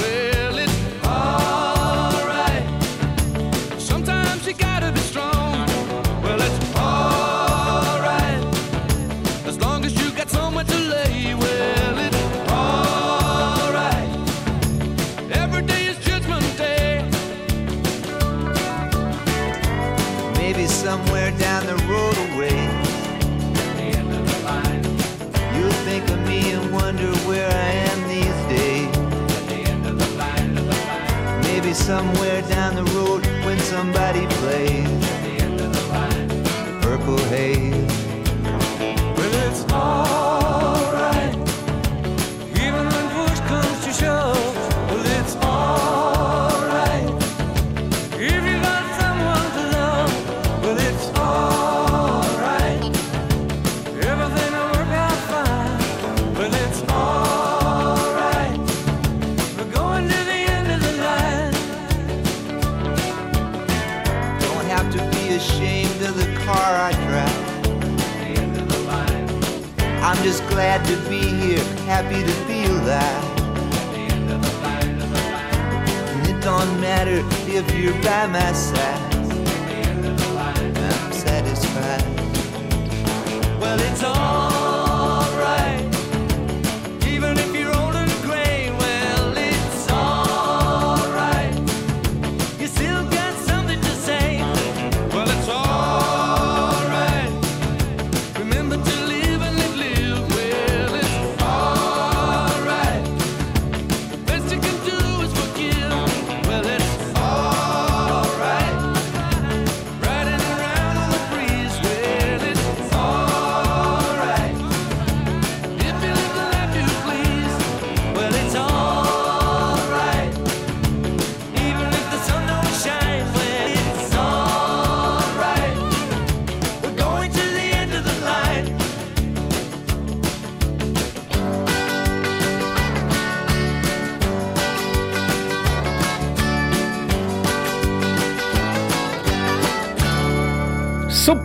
Somewhere 31.91 32.41
down 32.43 32.73
the 32.73 32.85
road 32.93 33.25
when 33.43 33.59
somebody 33.59 34.25
plays 34.37 35.00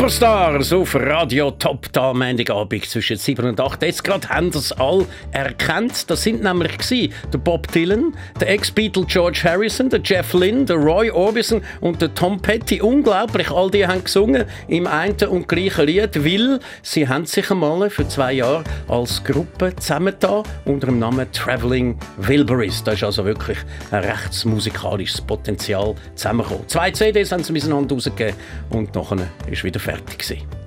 Superstars 0.06 0.72
auf 0.72 0.94
Radio 0.94 1.50
Top 1.50 1.92
da 1.92 2.10
am 2.10 2.20
Montagabend 2.20 2.84
zwischen 2.84 3.16
7 3.16 3.44
und 3.44 3.60
8. 3.60 3.82
Jetzt 3.82 4.04
gerade 4.04 4.28
haben 4.28 4.52
das 4.52 4.70
all 4.70 5.04
erkannt. 5.32 5.55
Das 6.06 6.22
sind 6.22 6.44
nämlich 6.44 6.78
gewesen, 6.78 7.12
der 7.32 7.38
Bob 7.38 7.70
Dylan, 7.72 8.14
der 8.40 8.50
Ex-Beatle 8.50 9.04
George 9.04 9.40
Harrison, 9.42 9.90
der 9.90 10.00
Jeff 10.00 10.32
Lynne, 10.32 10.64
der 10.64 10.76
Roy 10.76 11.10
Orbison 11.10 11.60
und 11.80 12.00
der 12.00 12.14
Tom 12.14 12.40
Petty. 12.40 12.80
Unglaublich, 12.80 13.50
all 13.50 13.68
die 13.70 13.84
haben 13.84 14.04
gesungen 14.04 14.44
im 14.68 14.86
einen 14.86 15.16
und 15.28 15.48
gleichen 15.48 15.86
Lied, 15.86 16.24
weil 16.24 16.60
sie 16.82 17.08
haben 17.08 17.26
sich 17.26 17.50
einmal 17.50 17.90
für 17.90 18.06
zwei 18.06 18.34
Jahre 18.34 18.62
als 18.86 19.24
Gruppe 19.24 19.74
zusammengetan 19.74 20.44
unter 20.66 20.86
dem 20.86 21.00
Namen 21.00 21.30
Traveling 21.32 21.98
Wilburys. 22.18 22.84
Da 22.84 22.92
ist 22.92 23.02
also 23.02 23.24
wirklich 23.24 23.58
ein 23.90 24.04
rechts 24.04 24.44
musikalisches 24.44 25.20
Potenzial 25.20 25.96
zusammengekommen. 26.14 26.68
Zwei 26.68 26.92
CDs 26.92 27.32
haben 27.32 27.42
sie 27.42 27.52
miteinander 27.52 27.94
rausgegeben 27.94 28.36
und 28.70 28.94
nachher 28.94 29.28
ist 29.50 29.64
wieder 29.64 29.80
fertig 29.80 30.18
gewesen. 30.18 30.65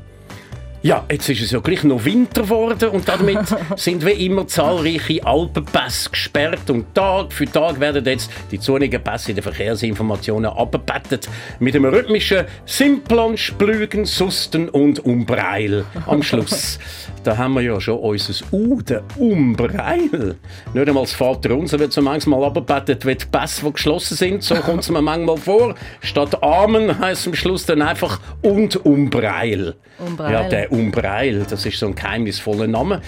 Ja, 0.81 1.03
jetzt 1.11 1.27
ist 1.27 1.41
es 1.41 1.51
ja 1.51 1.59
gleich 1.59 1.83
noch 1.83 2.05
Winter 2.05 2.43
geworden 2.43 2.89
und 2.91 3.05
damit 3.05 3.39
sind 3.75 4.05
wie 4.05 4.25
immer 4.25 4.47
zahlreiche 4.47 5.25
Alpenpässe 5.25 6.09
gesperrt 6.09 6.69
und 6.69 6.95
Tag 6.95 7.33
für 7.33 7.45
Tag 7.45 7.81
werden 7.81 8.05
jetzt 8.05 8.31
die 8.49 8.61
zunigen 8.61 9.03
Pässe 9.03 9.31
in 9.31 9.35
den 9.35 9.43
Verkehrsinformationen 9.43 10.49
abbettet 10.49 11.27
mit 11.59 11.75
einem 11.75 11.93
rhythmischen 11.93 12.45
Simplon, 12.65 13.35
Splügen, 13.35 14.05
Susten 14.05 14.69
und 14.69 14.99
Umbreil 14.99 15.83
am 16.05 16.23
Schluss. 16.23 16.79
da 17.23 17.37
haben 17.37 17.53
wir 17.55 17.61
ja 17.61 17.79
schon 17.79 17.99
unser 17.99 18.45
U, 18.51 18.81
der 18.81 19.03
Umbreil. 19.17 20.35
Nicht 20.73 20.87
einmal 20.87 21.03
das 21.03 21.13
Vater 21.13 21.55
unser 21.55 21.79
wird 21.79 21.91
so 21.91 22.01
manchmal 22.01 22.43
abbettet, 22.43 23.05
wie 23.05 23.15
die 23.15 23.25
Pässe, 23.25 23.65
die 23.65 23.73
geschlossen 23.73 24.15
sind. 24.15 24.43
So 24.43 24.55
kommt 24.55 24.81
es 24.81 24.89
mir 24.89 25.01
manchmal 25.01 25.37
vor. 25.37 25.75
Statt 26.01 26.41
Amen 26.41 26.97
heißt 26.97 27.27
am 27.27 27.35
Schluss 27.35 27.65
dann 27.65 27.81
einfach 27.81 28.19
und 28.41 28.85
Umbreil. 28.85 29.75
Umbreil. 29.99 30.31
Ja, 30.31 30.47
der 30.47 30.71
Umbreil, 30.71 31.45
das 31.49 31.65
ist 31.65 31.79
so 31.79 31.87
ein 31.87 31.95
geheimnisvoller 31.95 32.67
Name. 32.67 33.01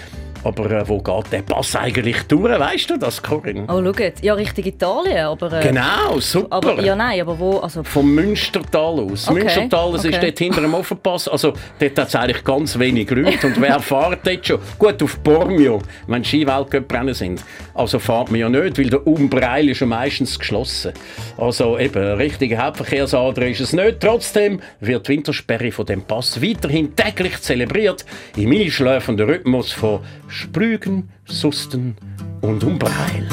Aber 0.44 0.70
äh, 0.70 0.88
wo 0.88 0.98
geht 0.98 1.32
der 1.32 1.42
Pass 1.42 1.76
eigentlich 1.76 2.22
durch? 2.24 2.58
Weißt 2.58 2.90
du 2.90 2.96
das, 2.96 3.22
Corinne? 3.22 3.64
Oh, 3.68 3.82
schaut. 3.82 4.22
Ja, 4.22 4.34
Richtung 4.34 4.64
Italien, 4.64 5.26
aber... 5.26 5.52
Äh, 5.52 5.62
Genau, 5.62 6.18
super. 6.18 6.48
Aber, 6.50 6.82
ja, 6.82 6.96
nein, 6.96 7.20
aber 7.20 7.38
wo... 7.38 7.58
Also, 7.58 7.82
Vom 7.84 8.14
Münstertal 8.14 9.00
aus. 9.00 9.28
Okay, 9.28 9.40
Münstertal, 9.40 9.92
das 9.92 10.04
ist 10.04 10.14
okay. 10.16 10.26
dort 10.26 10.38
hinter 10.38 10.60
dem 10.60 10.74
Offenpass. 10.74 11.28
Also 11.28 11.52
dort 11.78 11.98
hat 11.98 12.08
es 12.08 12.14
eigentlich 12.16 12.44
ganz 12.44 12.78
wenig 12.78 13.10
Leute. 13.10 13.46
Und 13.46 13.60
wer 13.60 13.78
fährt 13.80 14.26
dort 14.26 14.46
schon? 14.46 14.58
Gut, 14.78 15.02
auf 15.02 15.18
Bormio, 15.20 15.80
wenn 16.06 16.24
Skiweltcuprennen 16.24 17.14
sind. 17.14 17.44
Also 17.74 17.98
fährt 17.98 18.30
man 18.30 18.40
ja 18.40 18.48
nicht, 18.48 18.78
weil 18.78 18.90
der 18.90 19.06
Umbreil 19.06 19.68
ist 19.68 19.80
ja 19.80 19.86
meistens 19.86 20.38
geschlossen. 20.38 20.92
Also 21.38 21.78
eben, 21.78 22.02
richtige 22.16 22.58
Hauptverkehrsader 22.58 23.46
ist 23.48 23.60
es 23.60 23.72
nicht. 23.72 24.00
Trotzdem 24.00 24.60
wird 24.80 25.06
die 25.06 25.12
Wintersperre 25.12 25.70
von 25.72 25.86
dem 25.86 26.02
Pass 26.02 26.42
weiterhin 26.42 26.94
täglich 26.96 27.40
zelebriert. 27.40 28.04
Im 28.36 28.52
einschläfenden 28.52 29.28
Rhythmus 29.28 29.72
von 29.72 30.00
Sprügen, 30.32 31.10
Susten 31.26 31.94
und 32.40 32.64
Umbreil. 32.64 33.28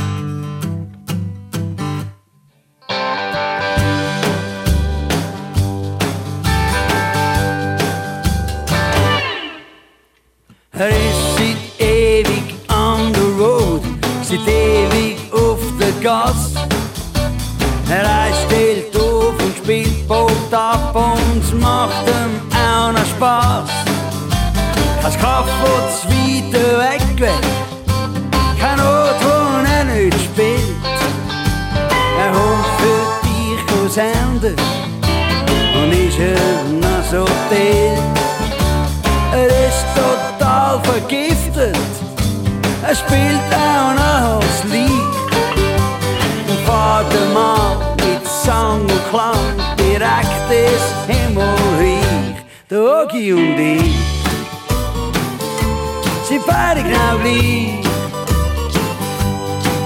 Er 10.74 10.90
ist 10.90 11.38
seit 11.38 11.80
ewig 11.80 12.44
on 12.70 13.14
the 13.14 13.42
road, 13.42 13.82
seit 14.22 14.46
ewig 14.46 15.18
auf 15.32 15.62
der 15.80 15.94
Gas. 16.04 16.54
Er 17.90 18.34
stellt 18.46 18.94
auf 18.98 19.42
und 19.42 19.56
spielt 19.56 20.06
Boot 20.06 20.54
ab 20.54 20.94
und 20.94 21.62
macht 21.62 22.06
ihm 22.08 22.42
auch 22.54 22.92
noch 22.92 23.06
Spaß. 23.06 23.89
Kein 25.02 25.14
Kaffee, 25.22 25.80
das 25.88 26.06
weiter 26.06 26.80
weg 26.80 27.20
will, 27.20 27.30
kein 28.60 28.80
Ort, 28.80 29.16
wo 29.22 29.68
er 29.68 29.86
nicht 29.86 30.14
spielt. 30.22 30.76
Er 32.20 32.32
holt 32.34 32.68
für 32.80 33.02
dich 33.24 33.94
senden 33.94 34.56
und 35.76 35.92
ist 35.92 36.20
er 36.20 36.64
noch 36.80 37.04
so 37.10 37.26
dicht. 37.50 38.20
Er 39.32 39.48
ist 39.48 39.86
total 39.96 40.80
vergiftet. 40.84 41.78
Er 42.86 42.96
spielt 42.96 43.50
auch 43.54 43.94
noch 43.94 44.40
das 44.42 44.64
Lied. 44.72 44.92
Und 46.50 46.60
fährt 46.66 47.34
mal 47.34 47.78
mit 47.98 48.28
Sang 48.28 48.82
und 48.82 49.10
Klang 49.10 49.56
direkt 49.78 50.50
ins 50.52 50.88
Himmelreich. 51.08 52.44
Der 52.70 53.04
Ogi 53.04 53.34
und 53.34 53.60
ich 53.60 54.19
sind 56.30 56.46
beide 56.46 56.84
genau 56.84 57.18
gleich. 57.24 57.80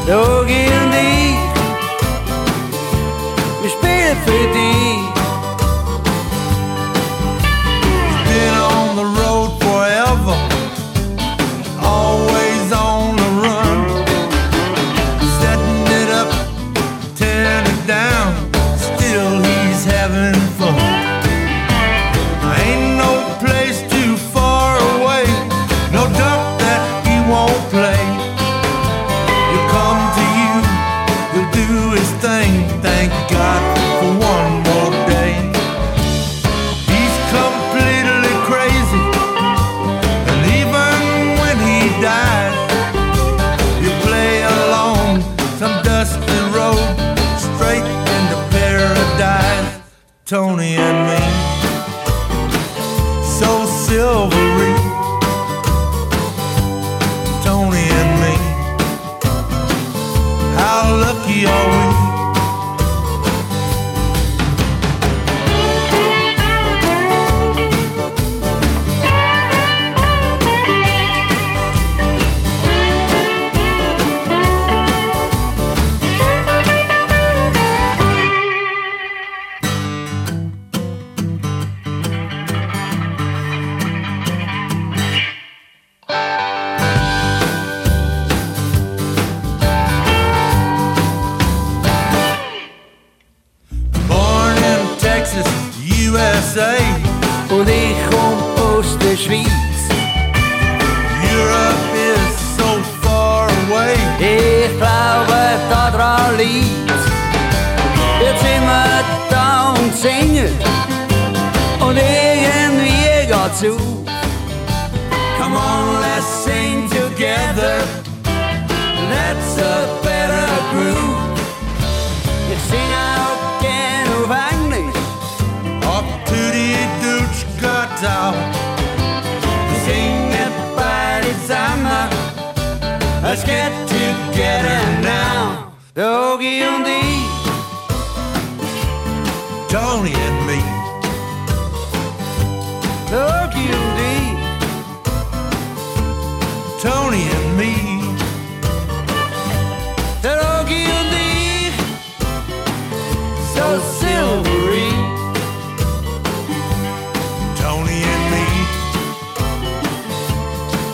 Der 0.06 0.20
Ogi 0.20 0.66
und 0.84 0.94
ich, 0.94 1.38
wir 3.62 3.70
spielen 3.70 4.18
für 4.26 4.54
dich. 4.54 5.13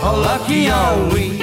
How 0.10 0.16
lucky 0.16 0.68
are 0.72 1.14
we? 1.14 1.38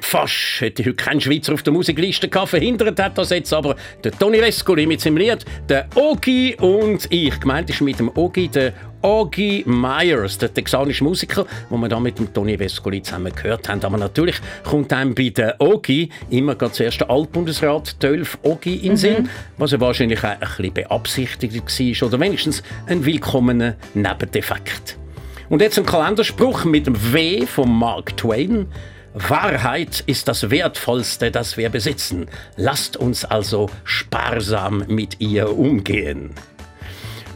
Fast 0.00 0.60
hätte 0.60 0.84
heute 0.84 0.94
keinen 0.94 1.20
Schweizer 1.20 1.54
auf 1.54 1.64
der 1.64 1.72
Musikliste 1.72 2.28
gehabt. 2.28 2.50
Verhindert 2.50 3.00
hat 3.00 3.18
das 3.18 3.30
jetzt 3.30 3.52
aber 3.52 3.74
der 4.04 4.12
Toni 4.12 4.40
Vescoli 4.40 4.86
mit 4.86 5.00
seinem 5.00 5.16
Lied 5.16 5.44
«Der 5.68 5.88
Ogi 5.96 6.54
und 6.60 7.06
ich». 7.10 7.40
Gemeint 7.40 7.68
ist 7.68 7.80
mit 7.80 7.98
dem 7.98 8.10
Ogi 8.16 8.46
der 8.46 8.74
Ogi 9.02 9.64
Myers, 9.66 10.38
der 10.38 10.52
texanische 10.52 11.04
Musiker, 11.04 11.46
wo 11.68 11.76
wir 11.78 11.88
da 11.88 11.98
mit 11.98 12.18
dem 12.18 12.32
Toni 12.32 12.58
Vescoli 12.58 13.02
zusammen 13.02 13.32
gehört 13.34 13.68
haben. 13.68 13.82
Aber 13.82 13.96
natürlich 13.96 14.36
kommt 14.64 14.92
einem 14.92 15.14
bei 15.14 15.30
der 15.30 15.60
Ogi 15.60 16.10
immer 16.28 16.54
gerade 16.54 16.72
zuerst 16.72 17.00
der 17.00 17.10
Altbundesrat 17.10 17.98
Tölf 18.00 18.38
Ogi 18.42 18.76
in 18.76 18.82
den 18.82 18.96
Sinn, 18.96 19.28
was 19.58 19.70
ja 19.72 19.80
wahrscheinlich 19.80 20.20
auch 20.20 20.24
ein 20.24 20.38
bisschen 20.40 20.74
beabsichtigt 20.74 21.54
war 21.54 22.08
oder 22.08 22.20
wenigstens 22.20 22.62
ein 22.86 23.04
willkommener 23.04 23.76
Nebendefekt. 23.94 24.96
Und 25.48 25.62
jetzt 25.62 25.78
ein 25.78 25.86
Kalenderspruch 25.86 26.64
mit 26.64 26.86
dem 26.86 27.12
W 27.12 27.46
von 27.46 27.72
Mark 27.72 28.16
Twain. 28.16 28.66
Wahrheit 29.14 30.04
ist 30.06 30.28
das 30.28 30.50
Wertvollste, 30.50 31.32
das 31.32 31.56
wir 31.56 31.68
besitzen. 31.68 32.26
Lasst 32.56 32.96
uns 32.96 33.24
also 33.24 33.68
sparsam 33.82 34.84
mit 34.86 35.20
ihr 35.20 35.58
umgehen. 35.58 36.30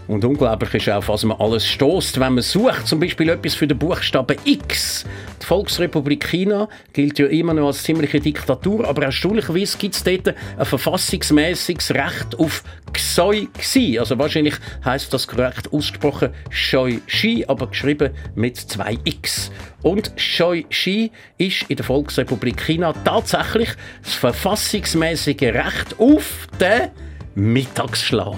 Und 0.06 0.24
unglaublich 0.24 0.74
ist 0.74 0.90
auch, 0.90 1.08
was 1.08 1.24
man 1.24 1.40
alles 1.40 1.66
stoßt, 1.66 2.20
wenn 2.20 2.34
man 2.34 2.42
sucht, 2.42 2.86
zum 2.86 3.00
Beispiel 3.00 3.30
etwas 3.30 3.54
für 3.54 3.66
den 3.66 3.78
Buchstaben 3.78 4.36
X. 4.44 5.04
Die 5.40 5.46
Volksrepublik 5.46 6.28
China 6.28 6.68
gilt 6.92 7.18
ja 7.18 7.26
immer 7.26 7.54
noch 7.54 7.68
als 7.68 7.82
ziemliche 7.82 8.20
Diktatur, 8.20 8.86
aber 8.86 9.04
erstaunlicherweise 9.04 9.78
gibt 9.78 9.94
es 9.94 10.04
dort 10.04 10.28
ein 10.28 10.66
verfassungsmäßiges 10.66 11.92
Recht 11.92 12.38
auf 12.38 12.62
Xoi 12.92 13.48
Xi. 13.58 13.98
Also 13.98 14.18
wahrscheinlich 14.18 14.54
heißt 14.84 15.12
das 15.12 15.26
korrekt 15.26 15.72
ausgesprochen 15.72 16.30
Xoi 16.50 17.00
Xi, 17.06 17.44
aber 17.48 17.68
geschrieben 17.68 18.12
mit 18.34 18.58
zwei 18.58 18.98
X. 19.04 19.50
Und 19.82 20.16
Xoi 20.16 20.64
Xi 20.68 21.10
ist 21.38 21.64
in 21.68 21.76
der 21.76 21.84
Volksrepublik 21.84 22.60
China 22.60 22.92
tatsächlich 23.04 23.70
das 24.02 24.14
verfassungsmäßige 24.14 25.42
Recht 25.42 25.98
auf 25.98 26.46
den 26.60 26.90
Mittagsschlaf. 27.34 28.36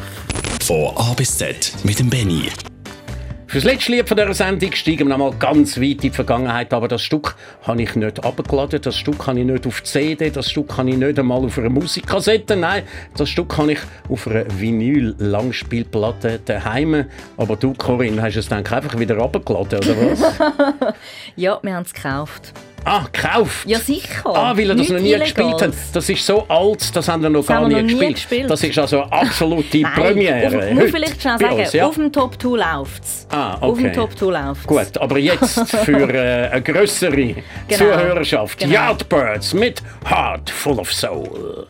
Von 0.67 0.97
A 0.97 1.15
bis 1.15 1.39
Z 1.39 1.73
mit 1.85 2.01
dem 2.01 2.11
Benny. 2.11 2.49
Fürs 3.47 3.63
letzte 3.63 3.93
Lied 3.93 4.09
von 4.09 4.17
dieser 4.17 4.35
Sendung 4.35 4.73
steigen 4.73 5.07
wir 5.07 5.17
noch 5.17 5.31
mal 5.31 5.39
ganz 5.39 5.77
weit 5.77 5.83
in 5.83 5.99
die 5.99 6.11
Vergangenheit, 6.11 6.75
aber 6.75 6.89
das 6.89 7.03
Stück 7.03 7.37
habe 7.63 7.83
ich 7.83 7.95
nicht 7.95 8.25
abgeladen, 8.25 8.81
das 8.83 8.97
Stück 8.97 9.29
habe 9.29 9.39
ich 9.39 9.47
nicht 9.47 9.65
auf 9.65 9.85
CD, 9.85 10.29
das 10.29 10.51
Stück 10.51 10.77
habe 10.77 10.91
ich 10.91 10.97
nicht 10.97 11.21
einmal 11.21 11.45
auf 11.45 11.57
einer 11.57 11.71
Musikkassette, 11.71 12.57
nein, 12.57 12.83
das 13.17 13.29
Stück 13.29 13.57
habe 13.57 13.75
ich 13.75 13.79
auf 14.09 14.27
einer 14.27 14.45
Vinyl-Langspielplatte 14.59 16.41
daheim. 16.45 17.05
Aber 17.37 17.55
du, 17.55 17.73
Corinne, 17.73 18.21
hast 18.21 18.35
es 18.35 18.49
dann 18.49 18.67
einfach 18.67 18.99
wieder 18.99 19.19
abgeladen, 19.19 19.79
oder 19.79 19.97
was? 19.97 20.95
Ja, 21.37 21.61
wir 21.63 21.75
haben 21.75 21.85
es 21.85 21.95
gekauft. 21.95 22.53
Ah, 22.87 23.05
gekauft? 23.13 23.67
Ja, 23.67 23.79
sicher. 23.79 24.23
Ah, 24.25 24.57
weil 24.57 24.71
er 24.71 24.77
das 24.77 24.89
noch 24.89 24.99
nie 25.01 25.13
Illegales. 25.13 25.35
gespielt 25.35 25.63
hat. 25.63 25.73
Das 25.93 26.09
ist 26.09 26.25
so 26.27 26.47
alt, 26.49 26.97
das 26.97 27.09
haben 27.09 27.23
wir 27.23 27.29
noch 27.31 27.41
Das 27.41 27.49
gar 27.49 27.69
nie, 27.69 27.83
gespielt. 27.83 28.15
gespielt. 28.15 28.51
Das 28.51 28.63
ist 28.63 28.79
also 28.79 29.03
eine 29.03 29.13
absolute 29.13 29.79
Nein, 29.83 29.93
Premiere. 29.95 30.47
Auf, 30.69 30.73
muss 30.75 30.91
vielleicht 30.91 31.21
schnell 31.21 31.37
bei 31.39 31.45
sagen, 31.49 31.61
uns, 31.61 31.73
ja. 31.73 31.87
auf 31.87 31.95
dem 31.97 32.13
Top 32.13 32.41
2 32.41 32.49
läuft 32.57 33.05
es. 33.05 33.27
Ah, 33.31 33.55
Auf 33.61 33.77
dem 33.77 33.87
okay. 33.87 33.95
Top 33.95 34.19
2 34.19 34.27
läuft 34.27 34.67
Gut, 34.67 34.99
aber 34.99 35.19
jetzt 35.19 35.61
für 35.85 36.15
äh, 36.15 36.49
eine 36.51 36.63
größere 36.63 37.17
Genau. 37.17 37.45
Zuhörerschaft. 37.71 38.59
Genau. 38.59 38.73
Yardbirds 38.73 39.53
mit 39.55 39.83
Heart 40.09 40.51
Full 40.51 40.79
of 40.79 40.93
Soul. 40.93 41.67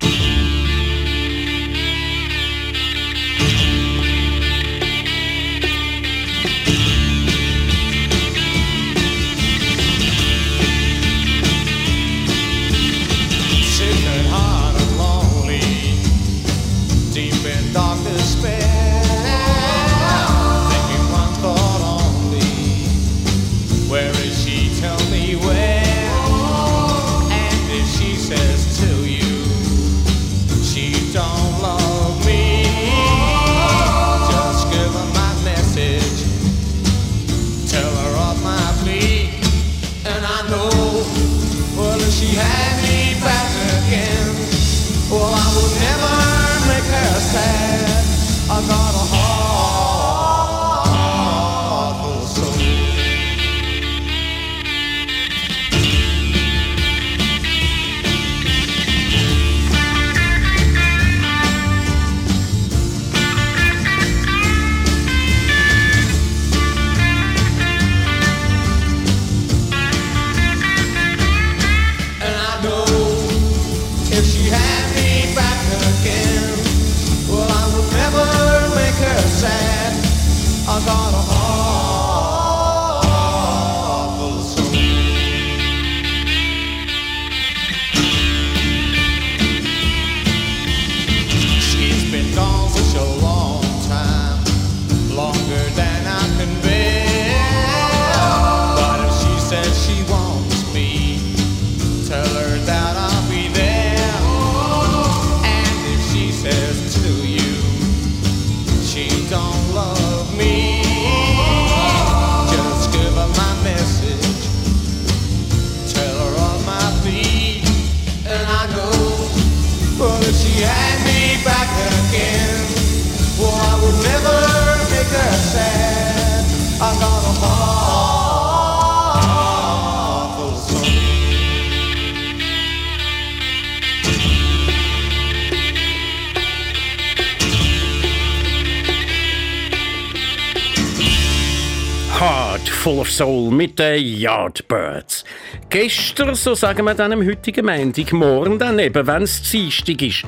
Soul 143.16 143.50
mit 143.50 143.78
den 143.78 144.04
Yardbirds. 144.04 145.24
Gestern, 145.70 146.34
so 146.34 146.54
sagen 146.54 146.84
wir 146.84 146.92
dann 146.92 147.14
am 147.14 147.26
heutigen 147.26 147.64
Montag, 147.64 148.12
morgen 148.12 148.58
dann 148.58 148.78
eben, 148.78 149.06
wenn 149.06 149.22
es 149.22 149.40
Dienstag 149.40 150.02
ist. 150.02 150.24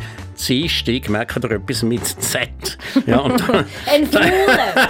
Dienstag, 0.48 1.10
merkt 1.10 1.44
ihr 1.44 1.50
etwas 1.50 1.82
mit 1.82 2.06
Z. 2.06 2.48
Ja, 3.04 3.18
und 3.18 3.38
dann, 3.46 3.66
Ein 3.84 4.06
Faulen, 4.06 4.30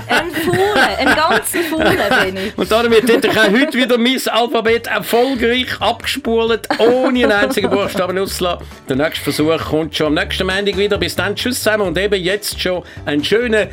ein 0.07 0.31
Faulen, 0.31 0.97
ein 0.97 1.17
ganzen 1.17 1.63
Faulen 1.65 1.99
bin 2.25 2.37
ich. 2.37 2.57
und 2.57 2.71
damit 2.71 3.09
hätte 3.09 3.27
ich 3.27 3.37
auch 3.37 3.51
heute 3.51 3.73
wieder 3.77 3.99
mein 3.99 4.21
Alphabet 4.29 4.87
erfolgreich 4.87 5.81
abgespult, 5.81 6.69
ohne 6.79 7.25
einen 7.25 7.33
einzigen 7.33 7.69
Buchstaben 7.69 8.17
auszulassen. 8.17 8.65
Der 8.89 8.95
nächste 8.95 9.25
Versuch 9.25 9.59
kommt 9.71 9.97
schon 9.97 10.07
am 10.07 10.15
nächsten 10.15 10.47
Montag 10.47 10.77
wieder. 10.77 10.99
Bis 10.99 11.17
dann, 11.17 11.35
tschüss 11.35 11.65
zusammen 11.65 11.89
und 11.89 11.99
eben 11.99 12.23
jetzt 12.23 12.61
schon 12.61 12.85
einen 13.07 13.25
schönen 13.25 13.67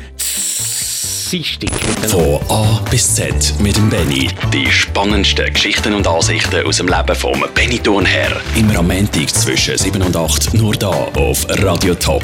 Dienstag. 1.30 1.70
Von 2.08 2.40
A 2.48 2.80
bis 2.90 3.14
Z 3.14 3.54
mit 3.58 3.76
dem 3.76 3.90
Benny. 3.90 4.28
Die 4.52 4.70
spannendsten 4.70 5.52
Geschichten 5.52 5.94
und 5.94 6.06
Ansichten 6.06 6.64
aus 6.64 6.76
dem 6.76 6.88
Leben 6.88 7.14
vom 7.14 7.44
Benny 7.54 7.78
Thurnherr. 7.78 8.40
Am 8.76 8.86
Montag 8.86 9.28
zwischen 9.30 9.76
7 9.76 10.02
und 10.02 10.16
8 10.16 10.54
nur 10.54 10.74
da 10.74 10.90
auf 10.90 11.46
Radio 11.48 11.94
Top. 11.94 12.22